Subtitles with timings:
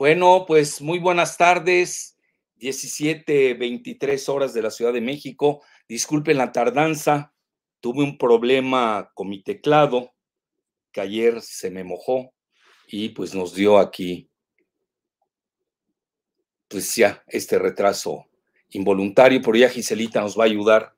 [0.00, 2.16] Bueno, pues muy buenas tardes,
[2.60, 5.62] 17, 23 horas de la Ciudad de México.
[5.88, 7.32] Disculpen la tardanza,
[7.80, 10.12] tuve un problema con mi teclado
[10.92, 12.32] que ayer se me mojó
[12.86, 14.28] y pues nos dio aquí,
[16.68, 18.26] pues ya, este retraso
[18.70, 20.94] involuntario, pero ya Giselita nos va a ayudar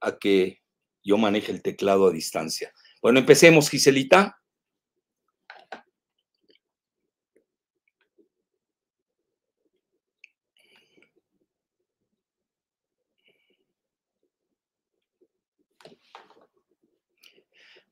[0.00, 0.62] a que
[1.02, 2.72] yo maneje el teclado a distancia.
[3.00, 4.40] Bueno, empecemos, Giselita.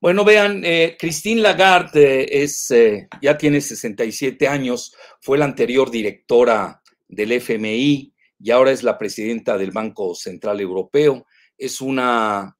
[0.02, 5.92] Bueno, vean, eh, Christine Lagarde eh, es, eh, ya tiene 67 años, fue la anterior
[5.92, 11.24] directora del FMI y ahora es la presidenta del Banco Central Europeo.
[11.56, 12.56] Es una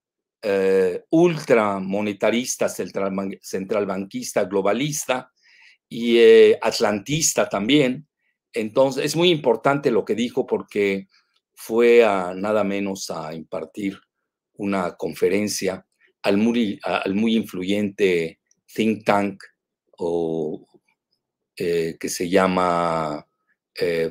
[1.11, 5.33] ultramonetarista, central, centralbanquista, globalista
[5.89, 6.19] y
[6.61, 8.09] atlantista también.
[8.53, 11.09] Entonces, es muy importante lo que dijo porque
[11.55, 14.01] fue a nada menos a impartir
[14.55, 15.85] una conferencia
[16.23, 16.81] al muy,
[17.37, 18.39] influyente
[18.73, 19.43] think tank
[19.99, 20.67] o,
[21.57, 23.27] eh, que se llama
[23.81, 24.11] eh,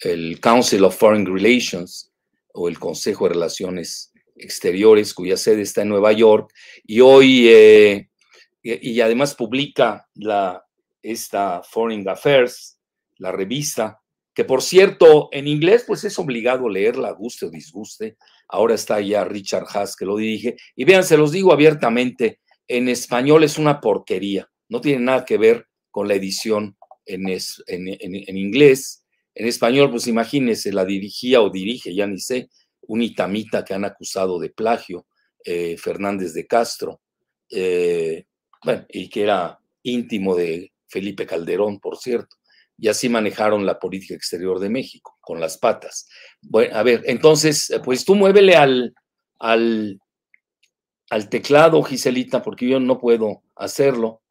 [0.00, 2.10] el Council of Foreign Relations
[2.52, 6.52] o el Consejo de Relaciones Exteriores, cuya sede está en Nueva York,
[6.84, 8.08] y hoy, eh,
[8.62, 10.64] y, además publica la,
[11.02, 12.78] esta Foreign Affairs,
[13.18, 14.00] la revista,
[14.34, 18.16] que por cierto, en inglés, pues es obligado leerla, guste o disguste,
[18.48, 20.56] ahora está ya Richard Haas que lo dirige.
[20.74, 25.38] Y vean, se los digo abiertamente, en español es una porquería, no tiene nada que
[25.38, 26.76] ver con la edición
[27.06, 29.04] en, en, inglés.
[29.36, 32.48] En español, pues imagínense, la dirigía o dirige, ya ni sé,
[32.88, 35.06] un itamita que han acusado de plagio,
[35.44, 37.02] eh, Fernández de Castro,
[37.50, 38.24] eh,
[38.64, 42.36] bueno, y que era íntimo de Felipe Calderón, por cierto
[42.76, 46.08] y así manejaron la política exterior de México, con las patas.
[46.40, 48.94] Bueno, a ver, entonces, eh, pues tú muévele al,
[49.38, 50.00] al,
[51.30, 54.22] teclado, Giselita, porque yo no puedo hacerlo.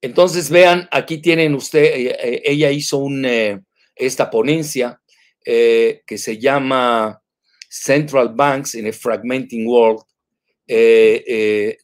[0.00, 3.26] Entonces, vean, aquí tienen usted, eh, eh, ella hizo un,
[3.94, 5.00] esta ponencia
[5.44, 7.22] que se llama
[7.68, 10.02] Central Banks in a Fragmenting World,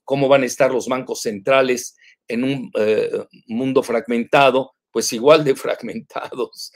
[0.03, 2.73] cómo van a estar los bancos centrales en un
[3.47, 6.73] mundo fragmentado pues igual de fragmentados.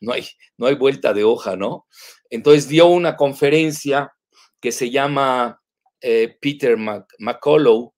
[0.00, 0.26] No hay,
[0.58, 1.86] no hay vuelta de hoja, ¿no?
[2.28, 4.12] Entonces dio una conferencia
[4.60, 5.60] que se llama
[6.00, 7.92] eh, Peter McCullough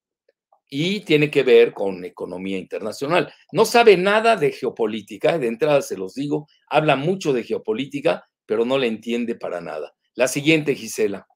[0.71, 3.33] y tiene que ver con economía internacional.
[3.53, 8.65] No sabe nada de geopolítica, de entrada se los digo, habla mucho de geopolítica, pero
[8.65, 9.95] no le entiende para nada.
[10.15, 11.27] La siguiente, Gisela.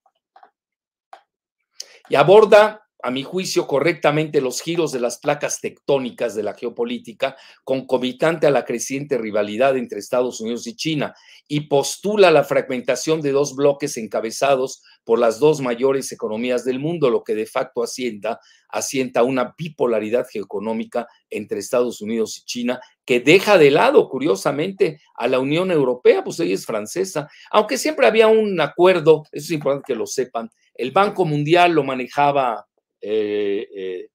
[2.08, 7.36] Y aborda a mi juicio, correctamente los giros de las placas tectónicas de la geopolítica,
[7.62, 11.14] concomitante a la creciente rivalidad entre Estados Unidos y China,
[11.46, 17.08] y postula la fragmentación de dos bloques encabezados por las dos mayores economías del mundo,
[17.08, 23.20] lo que de facto asienta, asienta una bipolaridad geoeconómica entre Estados Unidos y China, que
[23.20, 28.26] deja de lado, curiosamente, a la Unión Europea, pues ella es francesa, aunque siempre había
[28.26, 32.66] un acuerdo, eso es importante que lo sepan, el Banco Mundial lo manejaba
[33.00, 34.08] eh, eh,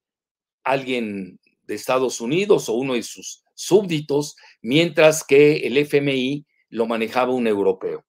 [0.64, 7.34] alguien de Estados Unidos o uno de sus súbditos, mientras que el FMI lo manejaba
[7.34, 8.06] un europeo.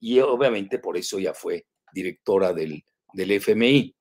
[0.00, 3.94] Y obviamente por eso ya fue directora del, del FMI.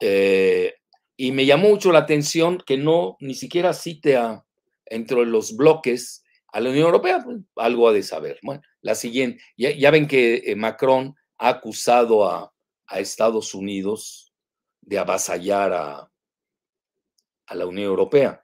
[0.00, 0.74] Eh,
[1.16, 4.44] y me llamó mucho la atención que no ni siquiera cite a,
[4.86, 8.38] entre los bloques a la Unión Europea, pues, algo ha de saber.
[8.42, 12.52] Bueno, la siguiente, ya, ven que Macron ha acusado a,
[12.86, 14.25] a Estados Unidos
[14.86, 16.10] de avasallar a,
[17.46, 18.42] a la Unión Europea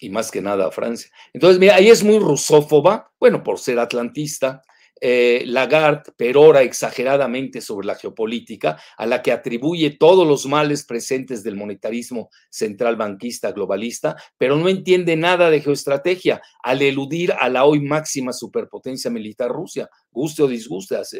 [0.00, 1.10] y más que nada a Francia.
[1.32, 4.62] Entonces, mira, ahí es muy rusófoba, bueno, por ser atlantista,
[5.04, 11.42] eh, Lagarde perora exageradamente sobre la geopolítica, a la que atribuye todos los males presentes
[11.42, 17.64] del monetarismo central banquista globalista, pero no entiende nada de geoestrategia al eludir a la
[17.64, 21.16] hoy máxima superpotencia militar Rusia, guste o disguste, esa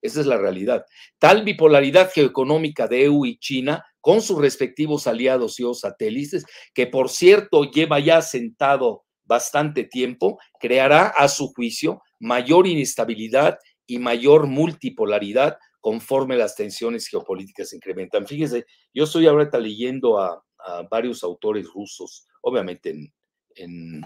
[0.00, 0.86] es, la realidad.
[1.18, 6.86] Tal bipolaridad geoeconómica de EU y China con sus respectivos aliados y o satélites, que
[6.86, 14.46] por cierto lleva ya sentado bastante tiempo, creará a su juicio mayor inestabilidad y mayor
[14.46, 18.26] multipolaridad conforme las tensiones geopolíticas se incrementan.
[18.26, 20.42] Fíjese, yo estoy ahorita leyendo a,
[20.90, 23.10] varios autores rusos, obviamente
[23.54, 24.02] en,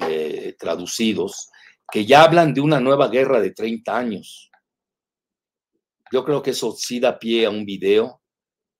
[0.00, 1.50] eh, traducidos,
[1.92, 4.50] que ya hablan de una nueva guerra de 30 años.
[6.10, 8.22] Yo creo que eso sí da pie a un video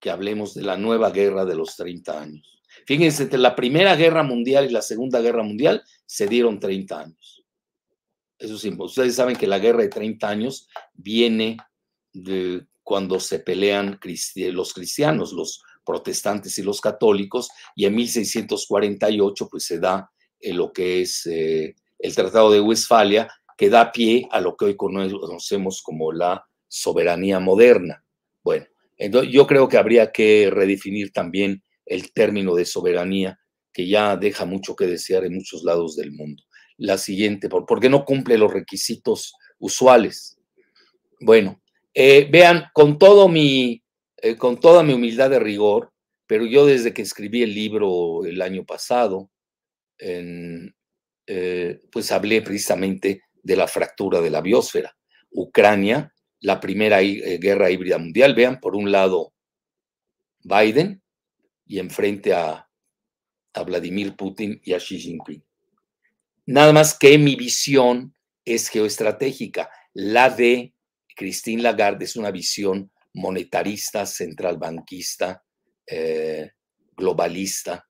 [0.01, 2.61] que hablemos de la nueva guerra de los 30 años.
[2.87, 7.40] Fíjense, entre la Primera Guerra Mundial y la Segunda Guerra Mundial se dieron 30 años.
[8.41, 11.59] Eso sí, ustedes saben que la guerra de 30 años viene
[12.13, 14.01] de cuando se pelean
[14.35, 20.11] los cristianos, los protestantes y los católicos, y en 1648 pues se da
[20.41, 23.29] eh, lo que es eh, el Tratado de Westfalia,
[23.59, 28.03] que da pie a lo que hoy conocemos como la soberanía moderna.
[28.43, 28.65] Bueno,
[28.97, 33.39] entonces yo creo que habría que redefinir también el término de soberanía,
[33.71, 36.43] que ya deja mucho que desear en muchos lados del mundo.
[36.81, 40.39] La siguiente, porque no cumple los requisitos usuales.
[41.21, 41.61] Bueno,
[41.93, 43.83] eh, vean, con, todo mi,
[44.17, 45.93] eh, con toda mi humildad de rigor,
[46.27, 49.31] pero yo desde que escribí el libro el año pasado,
[49.99, 50.71] eh,
[51.93, 54.97] pues hablé precisamente de la fractura de la biosfera.
[55.33, 59.35] Ucrania, la primera guerra híbrida mundial, vean, por un lado
[60.43, 61.03] Biden
[61.67, 62.67] y enfrente a,
[63.53, 65.45] a Vladimir Putin y a Xi Jinping.
[66.51, 68.13] Nada más que mi visión
[68.45, 69.71] es geoestratégica.
[69.93, 70.75] La de
[71.15, 75.45] Christine Lagarde es una visión monetarista, centralbanquista,
[75.87, 76.51] eh,
[76.97, 77.89] globalista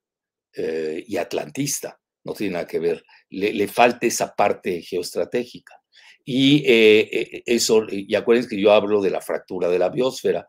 [0.52, 1.98] eh, y atlantista.
[2.22, 3.02] No tiene nada que ver.
[3.30, 5.80] Le, falta esa parte geoestratégica.
[6.22, 10.46] Y eh, eso, y acuérdense que yo hablo de la fractura de la biosfera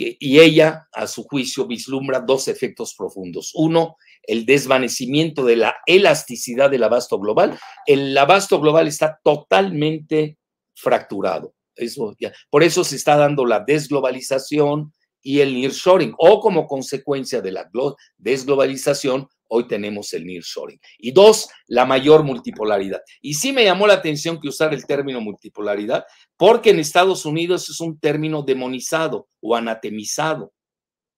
[0.00, 3.52] y ella, a su juicio, vislumbra dos efectos profundos.
[3.54, 7.58] Uno, el desvanecimiento de la elasticidad del abasto global.
[7.86, 10.38] El abasto global está totalmente
[10.74, 11.54] fracturado.
[11.74, 12.14] Eso.
[12.50, 17.70] Por eso se está dando la desglobalización y el nearshoring, o como consecuencia de la
[18.16, 20.80] desglobalización, hoy tenemos el nearshoring.
[20.98, 23.00] Y dos, la mayor multipolaridad.
[23.20, 26.04] Y sí me llamó la atención que usar el término multipolaridad,
[26.36, 30.52] porque en Estados Unidos es un término demonizado o anatemizado,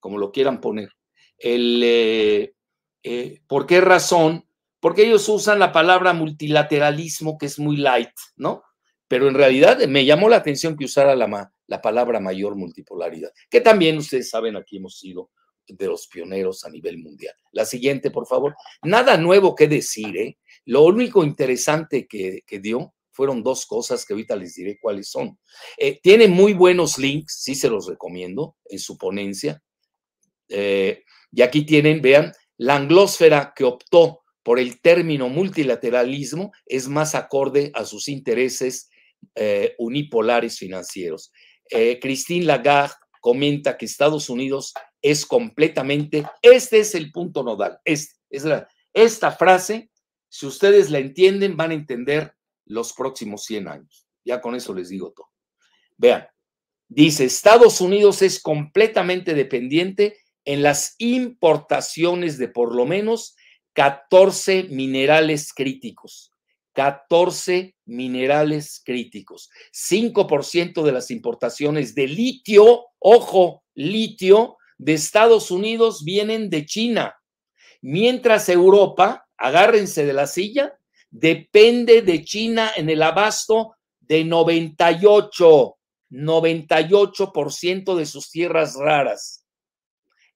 [0.00, 0.90] como lo quieran poner.
[1.38, 2.52] El, eh,
[3.02, 4.46] eh, ¿Por qué razón?
[4.80, 8.62] Porque ellos usan la palabra multilateralismo, que es muy light, ¿no?
[9.08, 13.60] Pero en realidad me llamó la atención que usara la, la palabra mayor multipolaridad, que
[13.60, 15.30] también ustedes saben, aquí hemos sido
[15.66, 17.34] de los pioneros a nivel mundial.
[17.52, 18.54] La siguiente, por favor.
[18.82, 20.38] Nada nuevo que decir, ¿eh?
[20.64, 25.38] Lo único interesante que, dio fueron dos cosas que ahorita les diré cuáles son.
[25.76, 29.62] Eh, tiene muy buenos links, sí se los recomiendo, en su ponencia.
[30.48, 37.14] Eh, y aquí tienen, vean, la anglósfera que optó por el término multilateralismo es más
[37.14, 38.90] acorde a sus intereses
[39.34, 41.32] eh, unipolares financieros.
[42.00, 48.20] Christine Lagarde comenta que Estados Unidos es completamente, este es el punto nodal, es
[48.92, 49.90] esta frase,
[50.28, 52.34] si ustedes la entienden, van a entender
[52.66, 54.06] los próximos 100 años.
[54.24, 55.28] Ya con eso les digo todo.
[55.96, 56.26] Vean,
[56.88, 63.36] dice, Estados Unidos es completamente dependiente en las importaciones de por lo menos
[63.74, 66.30] 14 minerales críticos.
[66.74, 69.50] 14 minerales críticos.
[69.72, 77.14] 5% de las importaciones de litio, ojo, litio, de Estados Unidos vienen de China,
[77.82, 80.76] mientras Europa, agárrense de la silla,
[81.10, 85.76] depende de China en el abasto de 98,
[86.10, 89.41] 98% de sus tierras raras,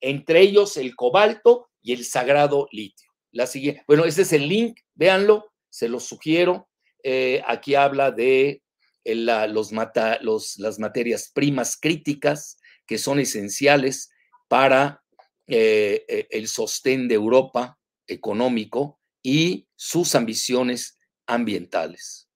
[0.00, 3.11] entre ellos el cobalto y el sagrado litio.
[3.33, 6.69] La siguiente, bueno, este es el link, véanlo, se los sugiero.
[7.03, 8.62] Eh, aquí habla de
[9.05, 9.73] eh, los,
[10.21, 14.11] los, las materias primas críticas que son esenciales
[14.49, 15.03] para
[15.47, 22.26] eh, el sostén de Europa económico y sus ambiciones ambientales.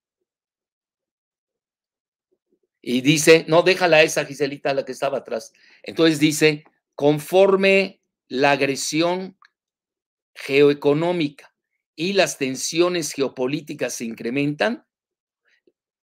[2.83, 5.53] Y dice, no, déjala esa Giselita, la que estaba atrás.
[5.83, 6.65] Entonces dice,
[7.01, 9.39] conforme la agresión
[10.35, 11.51] geoeconómica
[11.97, 14.87] y las tensiones geopolíticas se incrementan,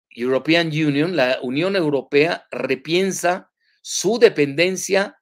[0.08, 3.50] European Union, la Unión Europea, repiensa
[3.82, 5.18] su dependencia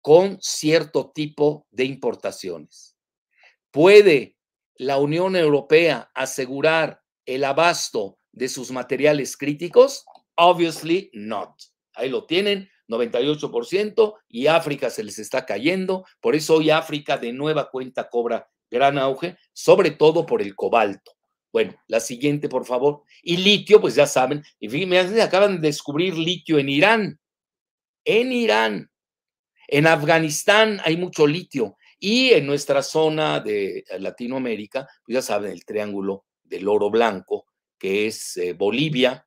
[0.00, 2.96] con cierto tipo de importaciones.
[3.72, 4.38] ¿Puede
[4.76, 10.04] la Unión Europea asegurar el abasto de sus materiales críticos?
[10.36, 11.60] Obviously not.
[11.94, 16.04] Ahí lo tienen, 98%, y África se les está cayendo.
[16.20, 21.12] Por eso hoy África de nueva cuenta cobra gran auge, sobre todo por el cobalto.
[21.52, 23.02] Bueno, la siguiente, por favor.
[23.22, 27.20] Y litio, pues ya saben, y fíjense, acaban de descubrir litio en Irán.
[28.04, 28.90] En Irán.
[29.68, 31.76] En Afganistán hay mucho litio.
[31.98, 37.46] Y en nuestra zona de Latinoamérica, pues ya saben, el triángulo del oro blanco,
[37.78, 39.26] que es eh, Bolivia,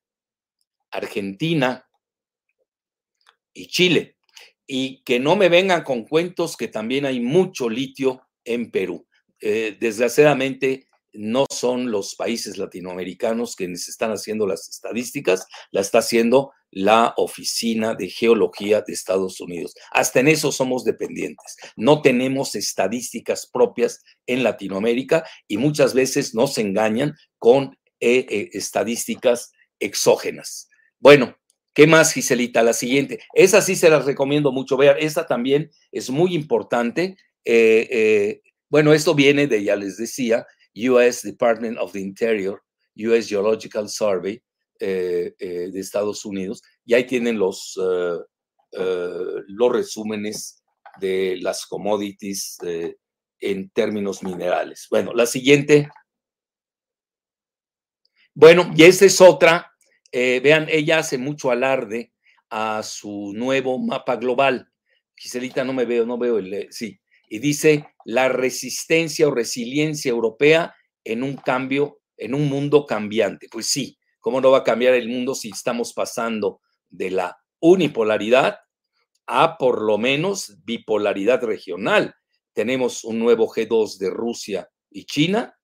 [0.90, 1.85] Argentina
[3.56, 4.16] y Chile.
[4.66, 9.06] Y que no me vengan con cuentos que también hay mucho litio en Perú.
[9.40, 16.52] Eh, desgraciadamente, no son los países latinoamericanos quienes están haciendo las estadísticas, la está haciendo
[16.70, 19.74] la Oficina de Geología de Estados Unidos.
[19.92, 21.56] Hasta en eso somos dependientes.
[21.76, 29.52] No tenemos estadísticas propias en Latinoamérica y muchas veces nos engañan con eh, eh, estadísticas
[29.78, 30.68] exógenas.
[30.98, 31.36] Bueno,
[31.76, 32.64] ¿qué más, Giselita?
[32.64, 33.20] La siguiente.
[33.34, 34.96] Esa sí se las recomiendo mucho ver.
[34.98, 37.16] Esta también es muy importante.
[37.44, 42.62] Eh, bueno, esto viene de, ya les decía, US Department of the Interior,
[42.96, 44.42] US Geological Survey
[44.80, 48.18] eh, eh, de Estados Unidos, y ahí tienen los, eh,
[49.46, 50.62] los resúmenes
[51.00, 52.58] de las commodities
[53.40, 54.86] en términos minerales.
[54.90, 55.88] Bueno, la siguiente.
[58.34, 59.72] Bueno, y esta es otra.
[60.42, 62.12] Vean, ella hace mucho alarde
[62.50, 64.70] a su nuevo mapa global.
[65.14, 66.68] Giselita, no me veo, no veo el.
[66.70, 73.48] Sí, y dice la resistencia o resiliencia europea en un cambio, en un mundo cambiante.
[73.50, 78.58] Pues sí, ¿cómo no va a cambiar el mundo si estamos pasando de la unipolaridad
[79.26, 82.14] a por lo menos bipolaridad regional?
[82.52, 85.58] Tenemos un nuevo G2 de Rusia y China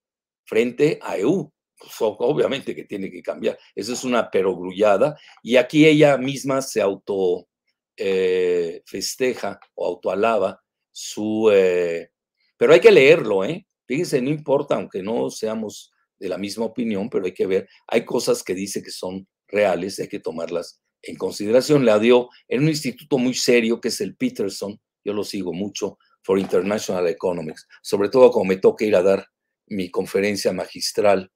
[0.45, 1.53] frente a EU.
[1.83, 3.59] Pues, obviamente que tiene que cambiar.
[3.75, 5.19] Eso es una perogrullada.
[5.43, 7.49] Y aquí ella misma se auto
[7.97, 11.51] eh, festeja o autoalaba su...
[11.53, 12.11] Eh,
[12.57, 13.67] pero hay que leerlo, ¿eh?
[13.87, 18.05] Fíjense, no importa, aunque no seamos de la misma opinión, pero hay que ver, hay
[18.05, 21.85] cosas que dice que son reales, hay que tomarlas en consideración.
[21.85, 25.99] La dio en un instituto muy serio que es el Peterson, yo lo sigo mucho,
[26.23, 29.27] for International Economics, sobre todo como me toca ir a dar
[29.67, 31.33] mi conferencia magistral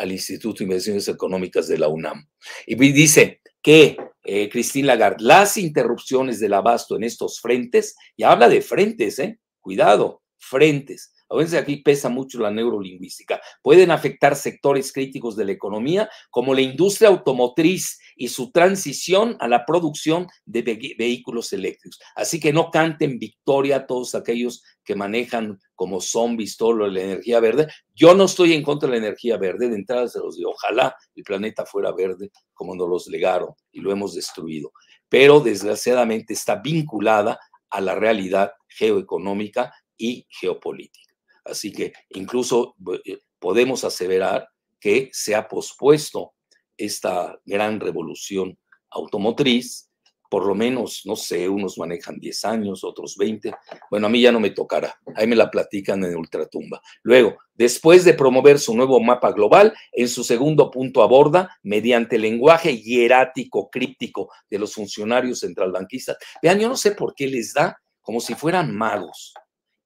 [0.00, 2.26] al Instituto de Investigaciones Económicas de la UNAM.
[2.66, 4.50] Y dice que eh,
[4.82, 9.38] Lagarde, las interrupciones del abasto en estos frentes, y habla de frentes, ¿eh?
[9.60, 11.12] Cuidado, frentes.
[11.30, 13.40] A veces aquí pesa mucho la neurolingüística.
[13.62, 19.46] Pueden afectar sectores críticos de la economía, como la industria automotriz y su transición a
[19.46, 20.62] la producción de
[20.98, 22.00] vehículos eléctricos.
[22.16, 27.38] Así que no canten victoria a todos aquellos que manejan como zombies todo la energía
[27.38, 27.68] verde.
[27.94, 30.96] Yo no estoy en contra de la energía verde, de entrada se los digo, ojalá
[31.14, 34.72] el planeta fuera verde como nos los legaron y lo hemos destruido.
[35.08, 37.38] Pero desgraciadamente está vinculada
[37.70, 41.09] a la realidad geoeconómica y geopolítica.
[41.44, 46.34] Así que incluso eh, podemos aseverar que se ha pospuesto
[46.76, 48.58] esta gran revolución
[48.90, 49.90] automotriz,
[50.30, 53.52] por lo menos, no sé, unos manejan 10 años, otros 20.
[53.90, 56.80] Bueno, a mí ya no me tocará, ahí me la platican en Ultratumba.
[57.02, 62.80] Luego, después de promover su nuevo mapa global, en su segundo punto aborda, mediante lenguaje
[62.80, 66.16] hierático, críptico de los funcionarios centralbanquistas.
[66.40, 69.34] Vean, yo no sé por qué les da como si fueran magos.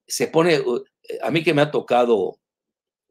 [0.06, 0.62] Se pone, eh,
[1.22, 2.40] a mí que me ha tocado,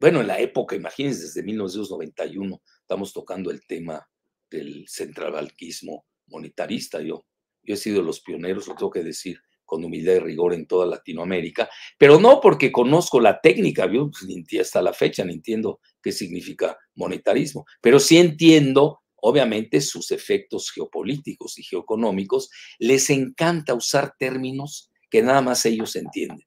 [0.00, 4.06] bueno, en la época, imagínense, desde 1991 estamos tocando el tema
[4.50, 7.00] del centralbanquismo monetarista.
[7.00, 7.26] Yo,
[7.62, 10.66] yo he sido de los pioneros, lo tengo que decir con humildad y rigor en
[10.66, 15.80] toda Latinoamérica, pero no porque conozco la técnica, yo pues, hasta la fecha no entiendo
[16.02, 24.14] qué significa monetarismo, pero sí entiendo obviamente sus efectos geopolíticos y geoeconómicos, les encanta usar
[24.18, 26.46] términos que nada más ellos entienden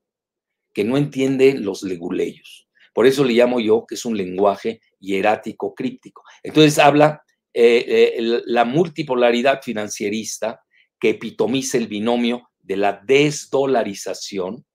[0.78, 2.68] que no entiende los leguleyos.
[2.94, 6.22] Por eso le llamo yo que es un lenguaje hierático críptico.
[6.44, 10.62] Entonces habla eh, eh, la multipolaridad financierista
[11.00, 14.68] que epitomiza el binomio de la desdolarización,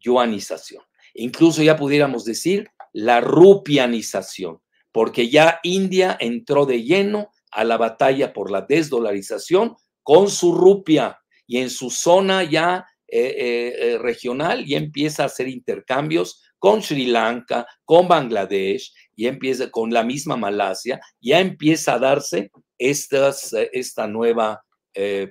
[0.00, 0.82] yuanización.
[1.14, 4.60] Incluso ya pudiéramos decir la rupianización,
[4.90, 11.20] porque ya India entró de lleno a la batalla por la desdolarización con su rupia
[11.46, 16.82] y en su zona ya eh, eh, eh, regional y empieza a hacer intercambios con
[16.82, 23.54] Sri Lanka, con Bangladesh y empieza con la misma Malasia, ya empieza a darse estas,
[23.72, 24.64] esta nueva,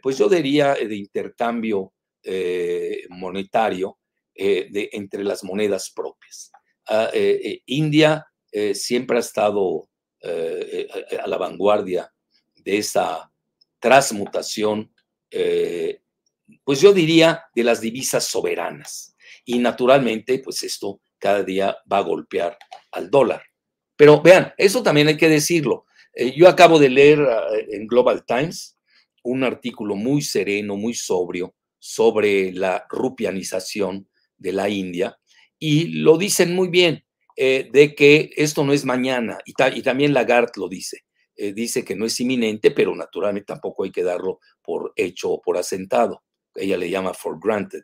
[0.03, 1.91] pues yo diría, de intercambio
[3.09, 3.97] monetario
[4.35, 6.51] entre las monedas propias.
[6.87, 7.09] Ah,
[7.65, 8.27] India
[8.73, 9.89] siempre ha estado
[10.23, 12.13] a la vanguardia
[12.63, 13.31] de esa
[13.79, 14.93] transmutación
[16.63, 19.15] pues yo diría de las divisas soberanas.
[19.45, 22.57] Y naturalmente, pues esto cada día va a golpear
[22.91, 23.43] al dólar.
[23.95, 25.85] Pero vean, eso también hay que decirlo.
[26.13, 28.77] Eh, yo acabo de leer eh, en Global Times
[29.23, 35.17] un artículo muy sereno, muy sobrio sobre la rupianización de la India
[35.59, 37.05] y lo dicen muy bien,
[37.37, 41.05] eh, de que esto no es mañana y, y también Lagarde lo dice.
[41.35, 45.57] dice que no es inminente, pero naturalmente tampoco hay que darlo por hecho o por
[45.57, 46.23] asentado.
[46.61, 47.83] Ella le llama for granted.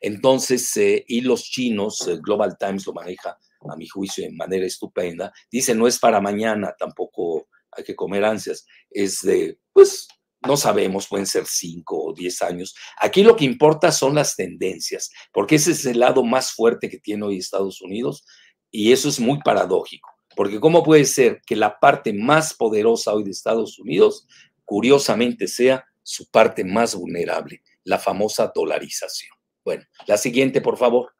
[0.00, 3.38] Entonces, y los chinos, Global Times lo maneja
[3.70, 8.24] a mi juicio de manera estupenda, dice no es para mañana, tampoco hay que comer
[8.24, 10.08] ansias, es de, pues,
[10.46, 12.74] no sabemos, pueden ser cinco o diez años.
[13.00, 16.98] Aquí lo que importa son las tendencias, porque ese es el lado más fuerte que
[16.98, 18.24] tiene hoy Estados Unidos
[18.70, 23.24] y eso es muy paradójico, porque ¿cómo puede ser que la parte más poderosa hoy
[23.24, 24.26] de Estados Unidos,
[24.64, 29.34] curiosamente, sea su parte más vulnerable, la famosa dolarización?
[29.64, 31.14] Bueno, la siguiente, por favor.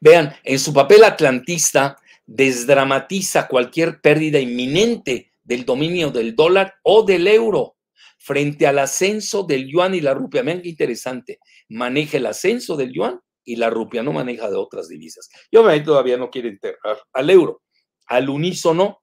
[0.00, 7.26] Vean, en su papel atlantista, desdramatiza cualquier pérdida inminente del dominio del dólar o del
[7.28, 7.76] euro
[8.18, 10.42] frente al ascenso del yuan y la rupia.
[10.42, 11.38] Vean qué interesante.
[11.68, 15.28] Maneja el ascenso del yuan y la rupia, no maneja de otras divisas.
[15.50, 17.62] Y obviamente todavía no quiere enterrar al euro.
[18.08, 19.02] Al unísono,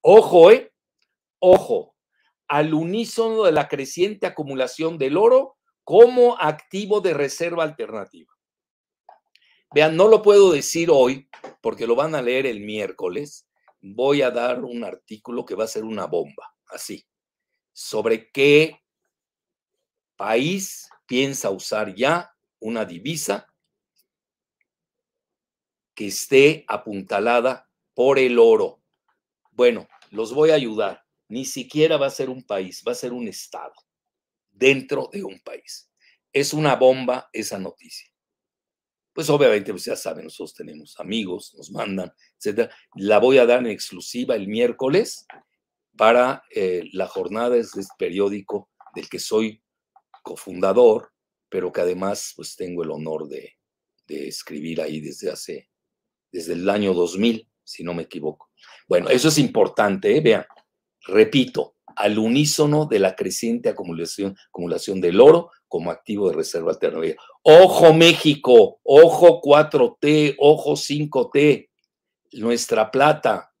[0.00, 0.72] ojo, ¿eh?
[1.38, 1.89] Ojo,
[2.50, 8.34] al unísono de la creciente acumulación del oro como activo de reserva alternativa.
[9.72, 11.30] Vean, no lo puedo decir hoy
[11.60, 13.48] porque lo van a leer el miércoles.
[13.80, 17.06] Voy a dar un artículo que va a ser una bomba, así,
[17.72, 18.82] sobre qué
[20.16, 23.46] país piensa usar ya una divisa
[25.94, 28.82] que esté apuntalada por el oro.
[29.52, 31.04] Bueno, los voy a ayudar.
[31.30, 33.72] Ni siquiera va a ser un país, va a ser un estado
[34.50, 35.90] dentro de un país.
[36.32, 38.10] Es una bomba esa noticia
[39.12, 42.74] pues obviamente, pues ya saben, nosotros tenemos amigos, nos mandan, etcétera.
[42.94, 45.26] La voy a dar en exclusiva el miércoles
[45.96, 49.62] para eh, la jornada de este periódico del que soy
[50.22, 51.12] cofundador,
[51.48, 53.56] pero que además pues tengo el honor de,
[54.08, 55.70] escribir ahí desde hace,
[56.32, 58.50] desde el año 2000, si no me equivoco.
[58.88, 60.20] Bueno, eso es importante, ¿eh?
[60.20, 60.44] vean,
[61.06, 67.22] repito, al unísono de la creciente acumulación, del oro como activo de reserva alternativa.
[67.42, 71.68] Ojo México, ojo 4T, ojo 5T,
[72.32, 73.52] nuestra plata,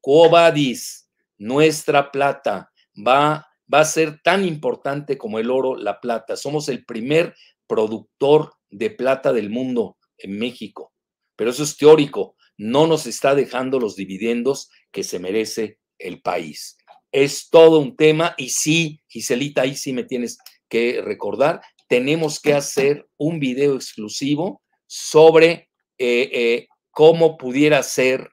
[0.00, 6.36] Cobadis, nuestra plata va, va a ser tan importante como el oro, la plata.
[6.36, 7.34] Somos el primer
[7.66, 10.92] productor de plata del mundo en México,
[11.34, 16.78] pero eso es teórico, no nos está dejando los dividendos que se merece el país.
[17.16, 20.36] Es todo un tema y sí, Giselita, ahí sí me tienes
[20.68, 28.32] que recordar, tenemos que hacer un video exclusivo sobre eh, eh, cómo pudiera ser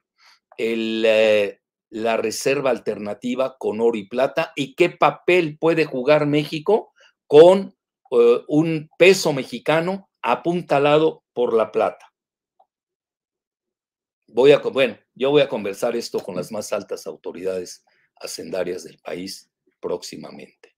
[0.58, 6.92] eh, la reserva alternativa con oro y plata y qué papel puede jugar México
[7.26, 7.74] con
[8.10, 12.12] un peso mexicano apuntalado por la plata.
[14.28, 17.82] Voy a, bueno, yo voy a conversar esto con las más altas autoridades
[18.24, 20.74] hacendarias del país próximamente.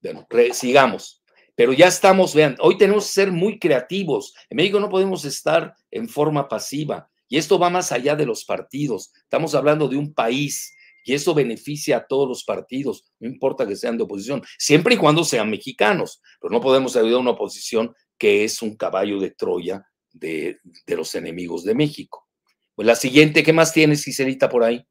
[0.00, 1.22] Bueno, sigamos.
[1.54, 4.34] Pero ya estamos, vean, hoy tenemos que ser muy creativos.
[4.48, 7.10] En México no podemos estar en forma pasiva.
[7.28, 9.12] Y esto va más allá de los partidos.
[9.22, 13.76] Estamos hablando de un país y eso beneficia a todos los partidos, no importa que
[13.76, 16.20] sean de oposición, siempre y cuando sean mexicanos.
[16.40, 21.14] Pero no podemos ayudar a una oposición que es un caballo de Troya de, los
[21.14, 22.28] enemigos de México.
[22.74, 24.86] Pues la siguiente, ¿qué más tienes, Cicerita, por ahí?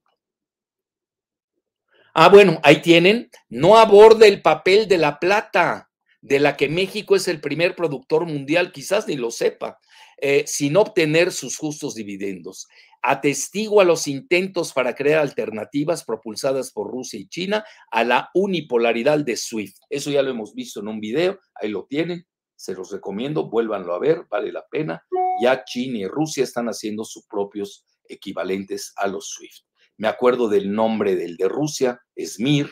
[2.13, 5.89] Ah, bueno, ahí tienen, no aborda el papel de la plata,
[6.21, 9.79] de la que México es el primer productor mundial, quizás ni lo sepa,
[10.17, 12.67] eh, sin obtener sus justos dividendos.
[13.01, 19.37] Atestigua los intentos para crear alternativas propulsadas por Rusia y China a la unipolaridad de
[19.37, 19.77] SWIFT.
[19.89, 23.95] Eso ya lo hemos visto en un video, ahí lo tienen, se los recomiendo, vuélvanlo
[23.95, 25.01] a ver, vale la pena.
[25.41, 29.70] Ya China y Rusia están haciendo sus propios equivalentes a los SWIFT.
[30.01, 32.71] Me acuerdo del nombre del de Rusia, Esmir,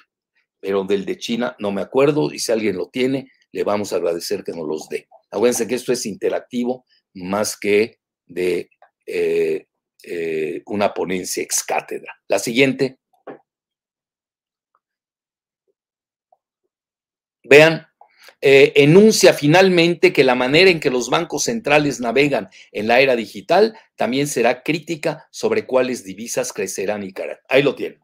[0.60, 3.98] pero del de China no me acuerdo y si alguien lo tiene, le vamos a
[3.98, 5.08] agradecer que nos los dé.
[5.30, 8.72] Acuérdense que esto es interactivo más que de
[9.06, 9.68] eh,
[10.06, 12.16] eh, una ponencia ex cátedra.
[12.28, 12.98] La siguiente.
[17.44, 17.86] Vean,
[18.42, 23.18] eh, enuncia finalmente que la manera en que los bancos centrales navegan en la era
[23.18, 27.38] digital también será crítica sobre cuáles divisas crecerán y caerán.
[27.50, 28.00] Ahí lo tienen.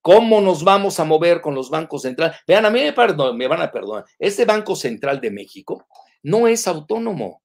[0.00, 2.36] ¿Cómo nos vamos a mover con los bancos centrales?
[2.46, 4.04] Vean, a mí me, me van a perdonar.
[4.18, 5.86] Este Banco Central de México
[6.22, 7.42] no es autónomo.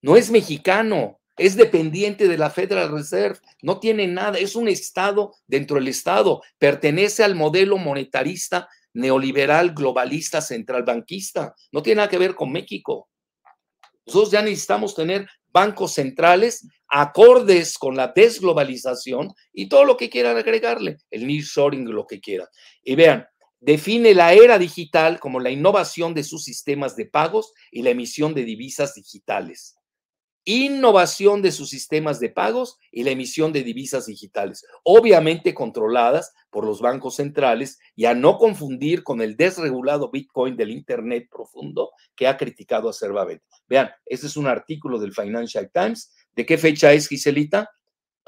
[0.00, 1.20] No es mexicano.
[1.36, 6.40] es dependiente de la Federal Reserve, no tiene nada, es un Estado dentro del Estado,
[6.56, 13.08] pertenece al modelo monetarista neoliberal, globalista, centralbanquista, no tiene nada que ver con México.
[14.06, 20.36] Nosotros ya necesitamos tener bancos centrales acordes con la desglobalización y todo lo que quieran
[20.36, 22.46] agregarle, el nearshoring, lo que quieran.
[22.82, 23.26] Y vean,
[23.60, 28.34] define la era digital como la innovación de sus sistemas de pagos y la emisión
[28.34, 29.75] de divisas digitales
[30.46, 36.64] innovación de sus sistemas de pagos y la emisión de divisas digitales, obviamente controladas por
[36.64, 42.28] los bancos centrales y a no confundir con el desregulado Bitcoin del Internet profundo que
[42.28, 43.44] ha criticado acerbamente.
[43.68, 46.14] Vean, este es un artículo del Financial Times.
[46.36, 47.68] ¿De qué fecha es, Giselita?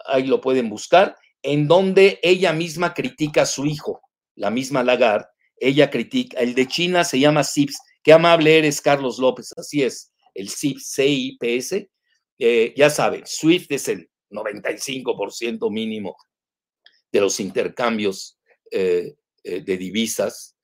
[0.05, 4.01] Ahí lo pueden buscar, en donde ella misma critica a su hijo,
[4.35, 5.29] la misma Lagarde.
[5.57, 7.79] Ella critica, el de China se llama CIPS.
[8.03, 9.53] Qué amable eres, Carlos López.
[9.57, 11.89] Así es, el CIPS, CIPS
[12.39, 16.17] eh, ya saben, SWIFT es el 95% mínimo
[17.11, 18.39] de los intercambios
[18.71, 20.55] eh, eh, de divisas,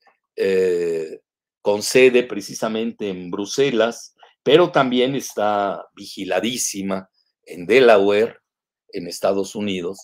[1.62, 7.08] con sede precisamente en Bruselas, pero también está vigiladísima
[7.46, 8.40] en Delaware,
[8.92, 10.00] en Estados Unidos,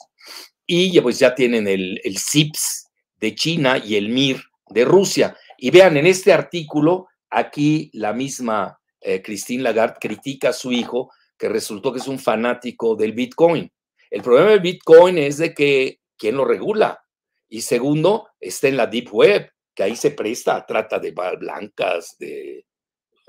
[0.67, 5.37] y pues ya tienen el, el CIPS de China y el MIR de Rusia.
[5.59, 8.79] Y vean, en este artículo, aquí la misma
[9.25, 13.73] Christine Lagarde critica a su hijo que resultó que es un fanático del Bitcoin.
[14.11, 17.03] El problema del Bitcoin es de que, ¿quién lo regula?
[17.49, 22.67] Y segundo, está en la Deep Web, que ahí se presta trata de blancas, de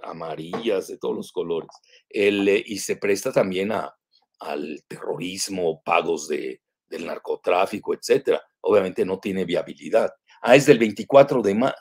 [0.03, 1.69] amarillas, de todos los colores.
[2.09, 3.95] El, eh, y se presta también a,
[4.41, 8.43] al terrorismo, pagos de, del narcotráfico, etcétera.
[8.59, 10.11] Obviamente no tiene viabilidad.
[10.41, 11.73] Ah, es del 24 de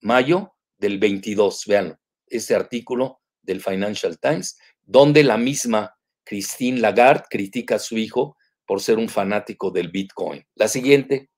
[0.00, 7.76] mayo del 22, vean, este artículo del Financial Times donde la misma Christine Lagarde critica
[7.76, 10.44] a su hijo por ser un fanático del Bitcoin.
[10.54, 11.28] La siguiente.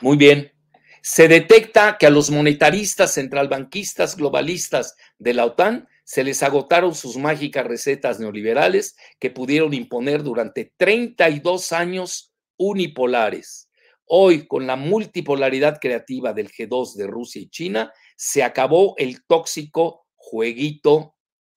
[0.00, 0.52] Muy bien.
[1.00, 7.16] Se detecta que a los monetaristas, centralbanquistas, globalistas de la OTAN se les agotaron sus
[7.16, 13.68] mágicas recetas neoliberales que pudieron imponer durante 32 años unipolares
[14.06, 20.06] Hoy, con la multipolaridad creativa del G2 de Rusia y China, se acabó el tóxico
[20.16, 21.14] jueguito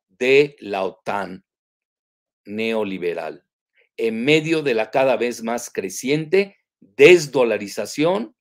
[0.07, 1.43] de la OTAN
[2.45, 3.43] neoliberal,
[3.97, 8.35] en medio de la cada vez más creciente desdolarización,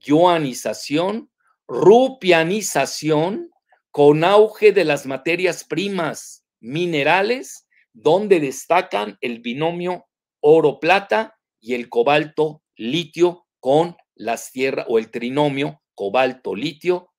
[0.00, 1.30] yuanización,
[1.66, 3.50] rupianización,
[3.90, 10.06] con auge de las materias primas minerales, donde destacan el binomio
[10.40, 17.14] oro-plata y el cobalto-litio con las tierras o el trinomio cobalto, litio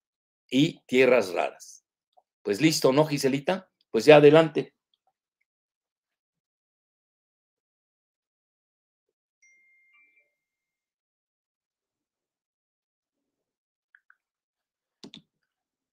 [0.48, 1.84] y tierras raras.
[2.44, 3.70] Pues listo, ¿no, Giselita?
[3.92, 4.74] Pues ya adelante.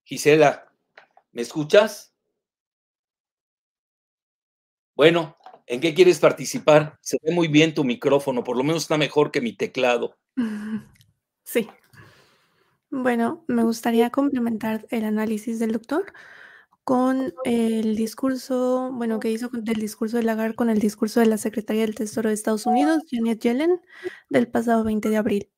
[0.04, 0.68] Gisela,
[1.32, 2.12] ¿me escuchas?
[4.96, 5.36] Bueno,
[5.66, 6.98] ¿en qué quieres participar?
[7.02, 10.16] Se ve muy bien tu micrófono, por lo menos está mejor que mi teclado.
[11.44, 11.68] Sí.
[12.90, 16.12] Bueno, me gustaría complementar el análisis del doctor
[16.84, 21.38] con el discurso, bueno, que hizo del discurso de Lagarde con el discurso de la
[21.38, 23.80] Secretaría del Tesoro de Estados Unidos, Janet Yellen,
[24.30, 25.50] del pasado 20 de abril.